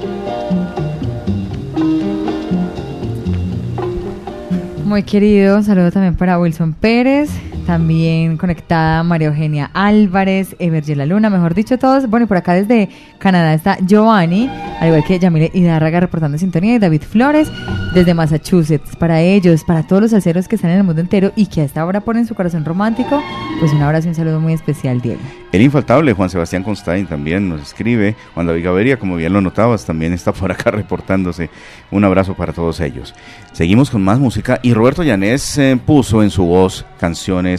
Muy 4.86 5.02
querido, 5.02 5.64
saludo 5.64 5.92
también 5.92 6.16
para 6.16 6.40
Wilson 6.40 6.74
Pérez, 6.74 7.32
También 7.66 8.38
conectada 8.38 9.04
María 9.04 9.30
Eugenia 9.30 9.72
Álvarez, 9.74 10.56
Evergela 10.60 11.06
Luna, 11.06 11.30
mejor 11.30 11.54
dicho, 11.54 11.78
todos. 11.78 12.10
Bueno, 12.10 12.26
y 12.26 12.28
por 12.28 12.38
acá 12.38 12.54
desde 12.54 12.90
Canadá 13.20 13.54
está 13.54 13.78
Giovanni, 13.80 14.50
al 14.80 14.88
igual 14.90 15.04
que 15.04 15.20
Yamile 15.20 15.50
Hidárraga 15.54 16.02
reportando 16.02 16.38
sintonía 16.38 16.76
y 16.76 16.80
David 16.80 17.04
Flores 17.04 17.52
desde 17.94 18.14
Massachusetts. 18.14 18.96
Para 18.98 19.22
ellos, 19.22 19.64
para 19.64 19.84
todos 19.84 20.02
los 20.02 20.12
salseros 20.12 20.48
que 20.48 20.56
están 20.56 20.72
en 20.72 20.78
el 20.78 20.84
mundo 20.84 21.02
entero 21.02 21.32
y 21.36 21.46
que 21.46 21.62
a 21.62 21.64
esta 21.64 21.86
hora 21.86 22.02
ponen 22.02 22.26
su 22.26 22.36
corazón 22.36 22.66
romántico, 22.66 23.24
pues 23.60 23.72
un 23.72 23.82
abrazo 23.82 24.08
y 24.08 24.10
un 24.10 24.16
saludo 24.16 24.40
muy 24.40 24.54
especial, 24.54 25.00
Diego. 25.02 25.22
El 25.52 25.62
infaltable 25.62 26.14
Juan 26.14 26.30
Sebastián 26.30 26.64
Constain 26.64 27.06
también 27.06 27.48
nos 27.48 27.62
escribe. 27.62 28.16
Juan 28.34 28.48
David 28.48 28.66
Gaviria, 28.66 28.98
como 28.98 29.16
bien 29.16 29.32
lo 29.34 29.42
notabas, 29.42 29.86
también 29.86 30.12
está 30.12 30.34
por 30.34 30.52
acá 30.52 30.72
reportándose. 30.72 31.50
Un 31.92 32.04
abrazo 32.04 32.34
para 32.34 32.54
todos 32.54 32.80
ellos. 32.80 33.14
Seguimos 33.52 33.92
con 33.92 34.04
más 34.04 34.20
música 34.20 34.60
y 34.64 34.74
Roberto 34.74 35.04
Llanés 35.04 35.58
eh, 35.60 35.80
puso 35.84 36.24
en 36.24 36.32
su 36.32 36.46
voz 36.46 36.86
canciones 37.00 37.53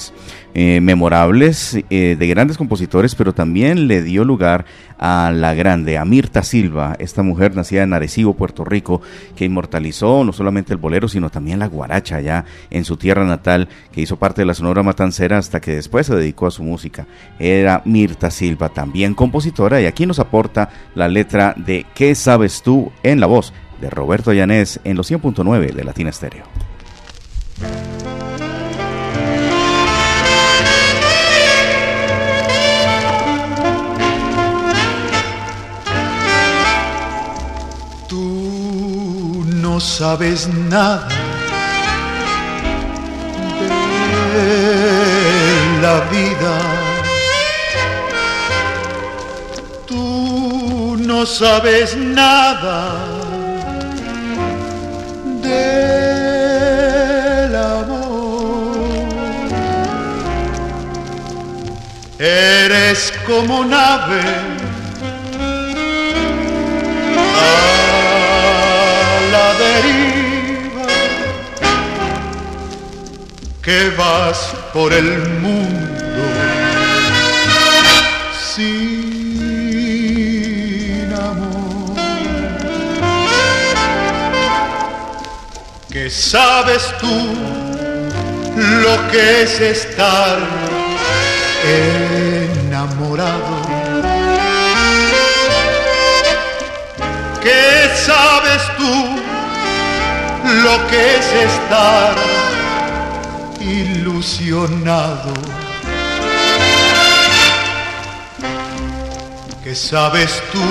eh, 0.55 0.81
memorables 0.81 1.79
eh, 1.91 2.17
de 2.19 2.27
grandes 2.27 2.57
compositores, 2.57 3.15
pero 3.15 3.33
también 3.33 3.89
le 3.89 4.03
dio 4.03 4.25
lugar 4.25 4.65
a 4.99 5.33
la 5.35 5.55
grande, 5.55 5.99
a 5.99 6.05
Mirta 6.05 6.43
Silva, 6.43 6.97
esta 6.99 7.23
mujer 7.23 7.55
nacida 7.57 7.83
en 7.83 7.93
Arecibo, 7.93 8.35
Puerto 8.35 8.65
Rico, 8.65 9.01
que 9.37 9.45
inmortalizó 9.45 10.25
no 10.25 10.33
solamente 10.33 10.73
el 10.73 10.79
bolero, 10.79 11.09
sino 11.09 11.31
también 11.31 11.59
la 11.59 11.67
guaracha 11.67 12.21
ya 12.21 12.45
en 12.71 12.85
su 12.85 12.97
tierra 12.97 13.25
natal, 13.25 13.69
que 13.93 14.01
hizo 14.01 14.17
parte 14.17 14.43
de 14.43 14.47
la 14.47 14.55
Sonora 14.55 14.83
Matancera 14.83 15.39
hasta 15.39 15.61
que 15.61 15.75
después 15.75 16.07
se 16.07 16.15
dedicó 16.15 16.47
a 16.47 16.51
su 16.51 16.63
música. 16.63 17.07
Era 17.39 17.83
Mirta 17.85 18.31
Silva, 18.31 18.69
también 18.69 19.15
compositora, 19.15 19.81
y 19.81 19.87
aquí 19.87 20.07
nos 20.07 20.19
aporta 20.19 20.71
la 20.95 21.09
letra 21.09 21.55
de 21.57 21.87
¿Qué 21.95 22.15
sabes 22.15 22.63
tú? 22.63 22.93
en 23.03 23.21
la 23.21 23.27
voz 23.27 23.53
de 23.81 23.91
Roberto 23.91 24.33
Llanés 24.33 24.81
en 24.85 24.97
los 24.97 25.11
100.9 25.11 25.73
de 25.73 25.85
Latina 25.85 26.11
Estéreo. 26.11 26.45
Sabes 39.85 40.49
nada 40.49 41.07
de 44.33 45.83
la 45.83 46.01
vida. 46.11 46.57
Tú 49.87 50.97
no 50.99 51.27
sabes 51.27 51.95
nada 51.97 52.97
del 55.43 55.95
amor. 57.55 58.89
Eres 62.19 63.13
como 63.27 63.65
nave 63.65 64.55
que 73.65 73.91
vas 73.97 74.55
por 74.75 74.93
el 74.93 75.19
mundo 75.41 76.23
sin 78.55 78.71
amor. 81.15 81.97
Que 85.91 86.11
sabes 86.11 86.83
tú 87.01 87.35
lo 88.57 89.11
que 89.11 89.43
es 89.45 89.61
estar 89.61 90.39
enamorado. 92.67 93.63
¿Qué 97.43 97.91
sabes 97.97 98.63
que 100.95 101.17
es 101.17 101.27
estar 101.51 102.15
ilusionado. 103.61 105.33
¿Qué 109.65 109.75
sabes 109.75 110.41
tú 110.53 110.69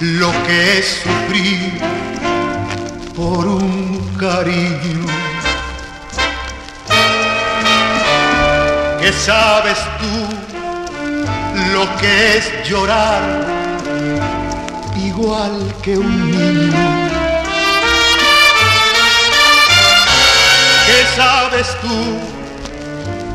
lo 0.00 0.30
que 0.46 0.78
es 0.78 1.02
sufrir 1.04 1.80
por 3.14 3.46
un 3.46 4.16
cariño? 4.18 5.06
¿Qué 9.00 9.12
sabes 9.12 9.78
tú 10.00 10.14
lo 11.72 11.84
que 11.98 12.38
es 12.38 12.68
llorar 12.68 13.22
igual 14.96 15.72
que 15.82 15.98
un 15.98 16.30
niño? 16.32 17.01
Sabes 21.16 21.66
tú 21.80 22.18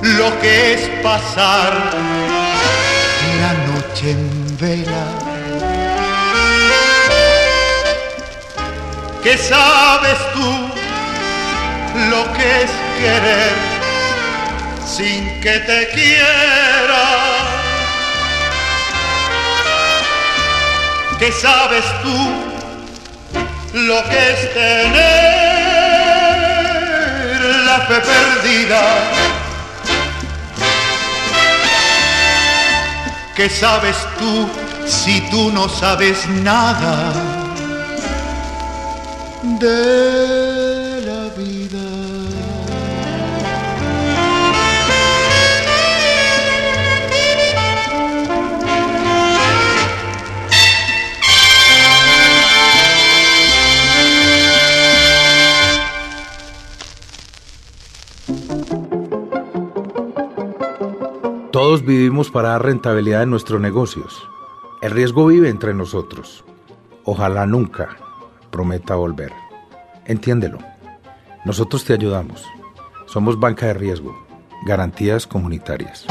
lo 0.01 0.39
que 0.39 0.73
es 0.73 0.81
pasar 1.03 1.73
la 3.41 3.53
noche 3.69 4.11
en 4.11 4.57
vela? 4.57 5.05
¿Qué 9.23 9.37
sabes 9.37 10.17
tú 10.33 10.49
lo 12.09 12.33
que 12.33 12.61
es 12.63 12.71
querer 12.99 13.55
sin 14.85 15.41
que 15.41 15.59
te 15.59 15.89
quiera? 15.89 17.05
¿Qué 21.19 21.31
sabes 21.31 21.85
tú 22.03 22.17
lo 23.73 24.03
que 24.09 24.31
es 24.31 24.53
tener? 24.53 25.46
Perdida. 27.85 28.81
¿Qué 33.35 33.49
sabes 33.49 33.95
tú 34.17 34.49
si 34.87 35.21
tú 35.29 35.51
no 35.51 35.69
sabes 35.69 36.27
nada 36.27 37.13
de 39.43 40.66
Todos 61.67 61.83
vivimos 61.83 62.31
para 62.31 62.51
dar 62.51 62.63
rentabilidad 62.63 63.23
en 63.23 63.29
nuestros 63.29 63.59
negocios. 63.59 64.25
El 64.81 64.91
riesgo 64.91 65.25
vive 65.25 65.49
entre 65.49 65.73
nosotros. 65.73 66.45
Ojalá 67.03 67.45
nunca 67.45 67.89
prometa 68.51 68.95
volver. 68.95 69.33
Entiéndelo. 70.05 70.59
Nosotros 71.43 71.83
te 71.83 71.91
ayudamos. 71.91 72.45
Somos 73.05 73.37
banca 73.37 73.65
de 73.65 73.73
riesgo. 73.73 74.15
Garantías 74.65 75.27
comunitarias. 75.27 76.07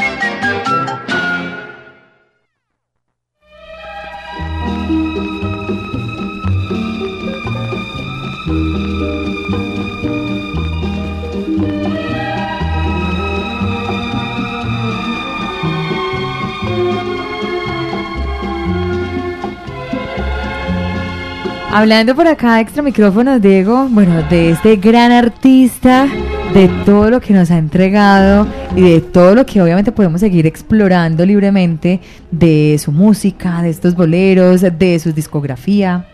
Hablando 21.76 22.14
por 22.14 22.26
acá 22.26 22.58
extra 22.58 22.82
micrófonos, 22.82 23.42
Diego, 23.42 23.86
bueno, 23.90 24.22
de 24.30 24.48
este 24.48 24.76
gran 24.76 25.12
artista, 25.12 26.08
de 26.54 26.68
todo 26.86 27.10
lo 27.10 27.20
que 27.20 27.34
nos 27.34 27.50
ha 27.50 27.58
entregado 27.58 28.48
y 28.74 28.80
de 28.80 29.00
todo 29.02 29.34
lo 29.34 29.44
que 29.44 29.60
obviamente 29.60 29.92
podemos 29.92 30.22
seguir 30.22 30.46
explorando 30.46 31.26
libremente 31.26 32.00
de 32.30 32.80
su 32.82 32.92
música, 32.92 33.60
de 33.60 33.68
estos 33.68 33.94
boleros, 33.94 34.62
de 34.62 34.98
su 34.98 35.12
discografía. 35.12 36.06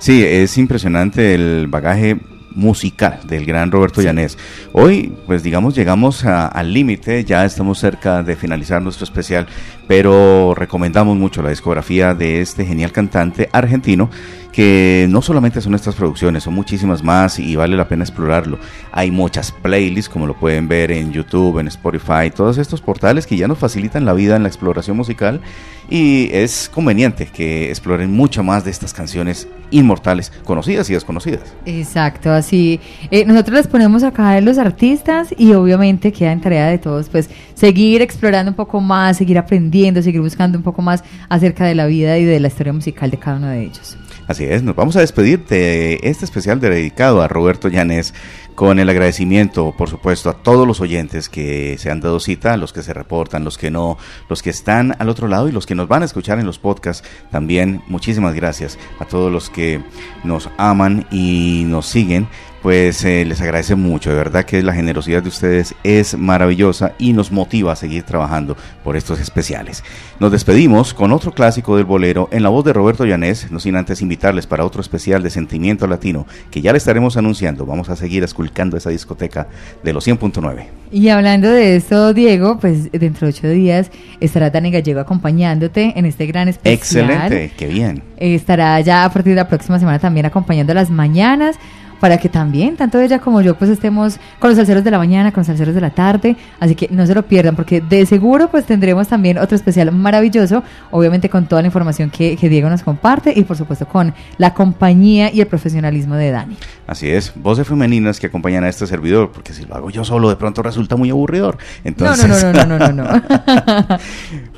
Sí, 0.00 0.24
es 0.24 0.58
impresionante 0.58 1.36
el 1.36 1.68
bagaje 1.68 2.18
musical 2.56 3.20
del 3.28 3.46
gran 3.46 3.70
Roberto 3.70 4.02
Llanés. 4.02 4.36
Hoy, 4.72 5.12
pues 5.26 5.44
digamos, 5.44 5.76
llegamos 5.76 6.24
al 6.24 6.72
límite, 6.72 7.22
ya 7.22 7.44
estamos 7.44 7.78
cerca 7.78 8.24
de 8.24 8.34
finalizar 8.34 8.82
nuestro 8.82 9.04
especial, 9.04 9.46
pero 9.86 10.54
recomendamos 10.56 11.16
mucho 11.16 11.42
la 11.42 11.50
discografía 11.50 12.14
de 12.14 12.40
este 12.40 12.64
genial 12.64 12.90
cantante 12.90 13.48
argentino 13.52 14.10
que 14.56 15.06
no 15.10 15.20
solamente 15.20 15.60
son 15.60 15.74
estas 15.74 15.94
producciones, 15.94 16.44
son 16.44 16.54
muchísimas 16.54 17.02
más 17.02 17.38
y 17.38 17.56
vale 17.56 17.76
la 17.76 17.88
pena 17.88 18.04
explorarlo. 18.04 18.58
Hay 18.90 19.10
muchas 19.10 19.52
playlists, 19.52 20.08
como 20.08 20.26
lo 20.26 20.34
pueden 20.34 20.66
ver 20.66 20.90
en 20.92 21.12
YouTube, 21.12 21.58
en 21.58 21.68
Spotify, 21.68 22.30
todos 22.34 22.56
estos 22.56 22.80
portales 22.80 23.26
que 23.26 23.36
ya 23.36 23.48
nos 23.48 23.58
facilitan 23.58 24.06
la 24.06 24.14
vida 24.14 24.34
en 24.34 24.44
la 24.44 24.48
exploración 24.48 24.96
musical 24.96 25.42
y 25.90 26.30
es 26.32 26.70
conveniente 26.72 27.26
que 27.26 27.68
exploren 27.68 28.10
mucho 28.10 28.42
más 28.42 28.64
de 28.64 28.70
estas 28.70 28.94
canciones 28.94 29.46
inmortales, 29.70 30.32
conocidas 30.42 30.88
y 30.88 30.94
desconocidas. 30.94 31.54
Exacto, 31.66 32.32
así. 32.32 32.80
Eh, 33.10 33.26
nosotros 33.26 33.58
les 33.58 33.66
ponemos 33.66 34.04
acá 34.04 34.30
a 34.30 34.40
los 34.40 34.56
artistas 34.56 35.34
y 35.36 35.52
obviamente 35.52 36.12
queda 36.12 36.32
en 36.32 36.40
tarea 36.40 36.68
de 36.68 36.78
todos, 36.78 37.10
pues 37.10 37.28
seguir 37.52 38.00
explorando 38.00 38.52
un 38.52 38.56
poco 38.56 38.80
más, 38.80 39.18
seguir 39.18 39.36
aprendiendo, 39.36 40.00
seguir 40.00 40.22
buscando 40.22 40.56
un 40.56 40.64
poco 40.64 40.80
más 40.80 41.04
acerca 41.28 41.66
de 41.66 41.74
la 41.74 41.84
vida 41.84 42.16
y 42.16 42.24
de 42.24 42.40
la 42.40 42.48
historia 42.48 42.72
musical 42.72 43.10
de 43.10 43.18
cada 43.18 43.36
uno 43.36 43.48
de 43.48 43.62
ellos. 43.62 43.98
Así 44.26 44.44
es, 44.44 44.64
nos 44.64 44.74
vamos 44.74 44.96
a 44.96 45.00
despedir 45.00 45.46
de 45.46 46.00
este 46.02 46.24
especial 46.24 46.58
dedicado 46.58 47.22
a 47.22 47.28
Roberto 47.28 47.68
Llanes 47.68 48.12
con 48.56 48.80
el 48.80 48.88
agradecimiento, 48.88 49.72
por 49.76 49.88
supuesto, 49.88 50.30
a 50.30 50.42
todos 50.42 50.66
los 50.66 50.80
oyentes 50.80 51.28
que 51.28 51.76
se 51.78 51.90
han 51.92 52.00
dado 52.00 52.18
cita, 52.18 52.56
los 52.56 52.72
que 52.72 52.82
se 52.82 52.92
reportan, 52.92 53.44
los 53.44 53.56
que 53.56 53.70
no, 53.70 53.98
los 54.28 54.42
que 54.42 54.50
están 54.50 54.96
al 54.98 55.10
otro 55.10 55.28
lado 55.28 55.48
y 55.48 55.52
los 55.52 55.64
que 55.64 55.76
nos 55.76 55.86
van 55.86 56.02
a 56.02 56.06
escuchar 56.06 56.40
en 56.40 56.46
los 56.46 56.58
podcasts. 56.58 57.06
También 57.30 57.82
muchísimas 57.86 58.34
gracias 58.34 58.78
a 58.98 59.04
todos 59.04 59.30
los 59.30 59.48
que 59.48 59.80
nos 60.24 60.50
aman 60.56 61.06
y 61.12 61.64
nos 61.66 61.86
siguen 61.86 62.26
pues 62.62 63.04
eh, 63.04 63.24
les 63.24 63.40
agradece 63.40 63.74
mucho, 63.74 64.10
de 64.10 64.16
verdad 64.16 64.44
que 64.44 64.62
la 64.62 64.72
generosidad 64.72 65.22
de 65.22 65.28
ustedes 65.28 65.74
es 65.84 66.16
maravillosa 66.16 66.92
y 66.98 67.12
nos 67.12 67.30
motiva 67.30 67.72
a 67.72 67.76
seguir 67.76 68.02
trabajando 68.02 68.56
por 68.82 68.96
estos 68.96 69.20
especiales. 69.20 69.84
Nos 70.18 70.32
despedimos 70.32 70.94
con 70.94 71.12
otro 71.12 71.32
clásico 71.32 71.76
del 71.76 71.84
bolero 71.84 72.28
en 72.32 72.42
la 72.42 72.48
voz 72.48 72.64
de 72.64 72.72
Roberto 72.72 73.04
Llanés, 73.04 73.50
no 73.50 73.60
sin 73.60 73.76
antes 73.76 74.02
invitarles 74.02 74.46
para 74.46 74.64
otro 74.64 74.80
especial 74.80 75.22
de 75.22 75.30
Sentimiento 75.30 75.86
Latino 75.86 76.26
que 76.50 76.60
ya 76.60 76.72
le 76.72 76.78
estaremos 76.78 77.16
anunciando, 77.16 77.66
vamos 77.66 77.88
a 77.88 77.96
seguir 77.96 78.24
esculcando 78.24 78.76
esa 78.76 78.90
discoteca 78.90 79.46
de 79.82 79.92
los 79.92 80.06
100.9. 80.06 80.66
Y 80.92 81.08
hablando 81.08 81.50
de 81.50 81.76
esto, 81.76 82.14
Diego, 82.14 82.58
pues 82.58 82.90
dentro 82.92 83.26
de 83.26 83.32
ocho 83.32 83.48
días 83.48 83.90
estará 84.20 84.50
Dani 84.50 84.70
Gallego 84.70 85.00
acompañándote 85.00 85.92
en 85.96 86.06
este 86.06 86.26
gran 86.26 86.48
especial. 86.48 86.74
Excelente, 86.74 87.52
qué 87.56 87.66
bien. 87.66 88.02
estará 88.16 88.80
ya 88.80 89.04
a 89.04 89.12
partir 89.12 89.32
de 89.32 89.36
la 89.36 89.48
próxima 89.48 89.78
semana 89.78 89.98
también 89.98 90.26
acompañando 90.26 90.74
las 90.74 90.90
mañanas 90.90 91.56
para 92.00 92.18
que 92.18 92.28
también, 92.28 92.76
tanto 92.76 93.00
ella 93.00 93.18
como 93.18 93.40
yo, 93.40 93.56
pues 93.56 93.70
estemos 93.70 94.18
con 94.38 94.50
los 94.50 94.56
salseros 94.56 94.84
de 94.84 94.90
la 94.90 94.98
mañana, 94.98 95.32
con 95.32 95.40
los 95.40 95.46
salseros 95.46 95.74
de 95.74 95.80
la 95.80 95.90
tarde, 95.90 96.36
así 96.60 96.74
que 96.74 96.88
no 96.90 97.06
se 97.06 97.14
lo 97.14 97.22
pierdan, 97.24 97.56
porque 97.56 97.80
de 97.80 98.06
seguro 98.06 98.48
pues 98.48 98.66
tendremos 98.66 99.08
también 99.08 99.38
otro 99.38 99.56
especial 99.56 99.92
maravilloso, 99.92 100.62
obviamente 100.90 101.28
con 101.28 101.46
toda 101.46 101.62
la 101.62 101.66
información 101.66 102.10
que, 102.10 102.36
Diego 102.46 102.70
nos 102.70 102.84
comparte 102.84 103.32
y 103.34 103.42
por 103.42 103.56
supuesto 103.56 103.88
con 103.88 104.14
la 104.38 104.54
compañía 104.54 105.32
y 105.32 105.40
el 105.40 105.48
profesionalismo 105.48 106.14
de 106.14 106.30
Dani. 106.30 106.56
Así 106.86 107.10
es, 107.10 107.32
voces 107.34 107.66
femeninas 107.66 108.20
que 108.20 108.28
acompañan 108.28 108.62
a 108.62 108.68
este 108.68 108.86
servidor, 108.86 109.32
porque 109.32 109.52
si 109.52 109.64
lo 109.64 109.74
hago 109.74 109.90
yo 109.90 110.04
solo 110.04 110.28
de 110.28 110.36
pronto 110.36 110.62
resulta 110.62 110.94
muy 110.94 111.10
aburridor. 111.10 111.58
Entonces... 111.82 112.28
No, 112.28 112.52
no, 112.52 112.64
no, 112.64 112.78
no, 112.78 112.92
no, 112.92 113.04
no. 113.04 113.22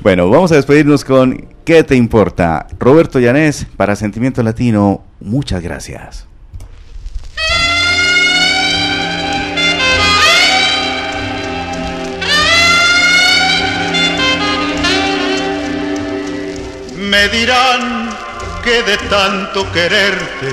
bueno, 0.03 0.29
vamos 0.29 0.51
a 0.51 0.55
despedirnos 0.55 1.03
con 1.03 1.47
¿Qué 1.69 1.83
te 1.83 1.95
importa? 1.95 2.65
Roberto 2.79 3.19
Llanés 3.19 3.67
para 3.77 3.95
Sentimiento 3.95 4.41
Latino, 4.41 5.03
muchas 5.19 5.61
gracias. 5.61 6.28
Me 16.99 17.29
dirán 17.29 18.09
que 18.61 18.83
de 18.83 18.97
tanto 18.97 19.71
quererte 19.71 20.51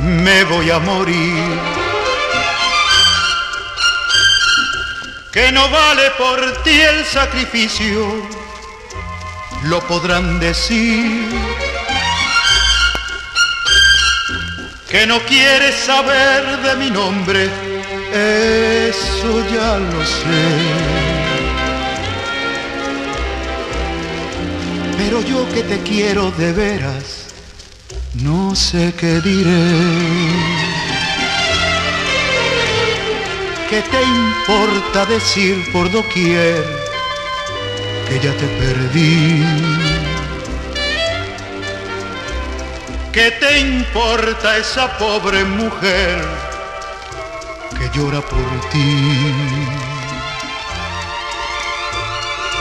me 0.00 0.42
voy 0.42 0.68
a 0.68 0.80
morir. 0.80 1.60
Que 5.32 5.52
no 5.52 5.68
vale 5.70 6.10
por 6.18 6.62
ti 6.64 6.80
el 6.80 7.04
sacrificio, 7.04 8.28
lo 9.64 9.80
podrán 9.86 10.40
decir. 10.40 11.28
Que 14.88 15.06
no 15.06 15.20
quieres 15.20 15.76
saber 15.76 16.62
de 16.62 16.74
mi 16.76 16.90
nombre, 16.90 17.48
eso 18.12 19.44
ya 19.54 19.78
lo 19.78 20.04
sé. 20.04 20.93
Pero 24.96 25.20
yo 25.22 25.48
que 25.52 25.62
te 25.62 25.80
quiero 25.82 26.30
de 26.32 26.52
veras, 26.52 27.26
no 28.14 28.54
sé 28.54 28.92
qué 28.98 29.20
diré. 29.20 30.74
¿Qué 33.70 33.82
te 33.82 34.02
importa 34.02 35.06
decir 35.06 35.64
por 35.72 35.90
doquier 35.90 36.62
que 38.08 38.20
ya 38.20 38.32
te 38.36 38.46
perdí? 38.60 39.42
¿Qué 43.12 43.30
te 43.32 43.60
importa 43.60 44.58
esa 44.58 44.96
pobre 44.98 45.44
mujer 45.44 46.24
que 47.78 47.98
llora 47.98 48.20
por 48.20 48.70
ti? 48.70 49.93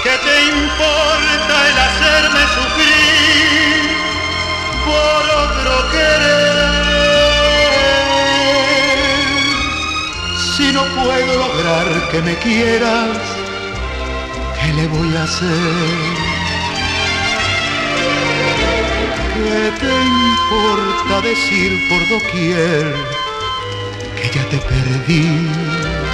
¿Qué 0.03 0.09
te 0.09 0.35
importa 0.47 1.55
el 1.69 1.77
hacerme 1.87 2.41
sufrir 2.55 3.83
por 4.83 5.23
otro 5.43 5.73
querer? 5.91 6.63
Si 10.57 10.73
no 10.73 10.83
puedo 11.01 11.33
lograr 11.37 11.87
que 12.11 12.21
me 12.21 12.35
quieras, 12.35 13.17
¿qué 14.59 14.73
le 14.73 14.87
voy 14.87 15.15
a 15.15 15.23
hacer? 15.23 15.47
¿Qué 19.35 19.71
te 19.79 19.93
importa 20.33 21.21
decir 21.29 21.71
por 21.87 22.01
doquier 22.09 22.93
que 24.21 24.25
ya 24.37 24.43
te 24.49 24.57
perdí? 24.57 26.12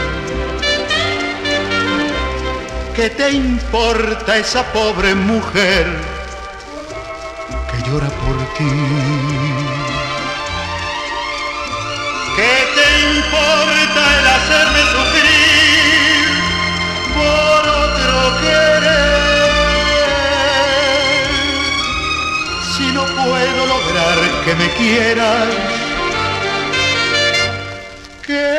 ¿Qué 3.00 3.10
te 3.12 3.32
importa 3.32 4.36
esa 4.36 4.62
pobre 4.74 5.16
mujer 5.16 5.86
que 7.72 7.89
llora 7.89 8.10
por 8.10 8.36
ti? 8.58 8.74
¿Qué 12.36 12.56
te 12.76 12.88
importa 13.16 14.02
el 14.20 14.28
hacerme 14.28 14.82
sufrir 14.95 16.28
por 17.16 17.62
otro 17.70 18.16
querer? 18.41 19.50
Si 22.76 22.86
no 22.91 23.04
puedo 23.06 23.62
lograr 23.66 24.18
que 24.43 24.54
me 24.56 24.70
quieras, 24.72 25.47
¿qué 28.28 28.59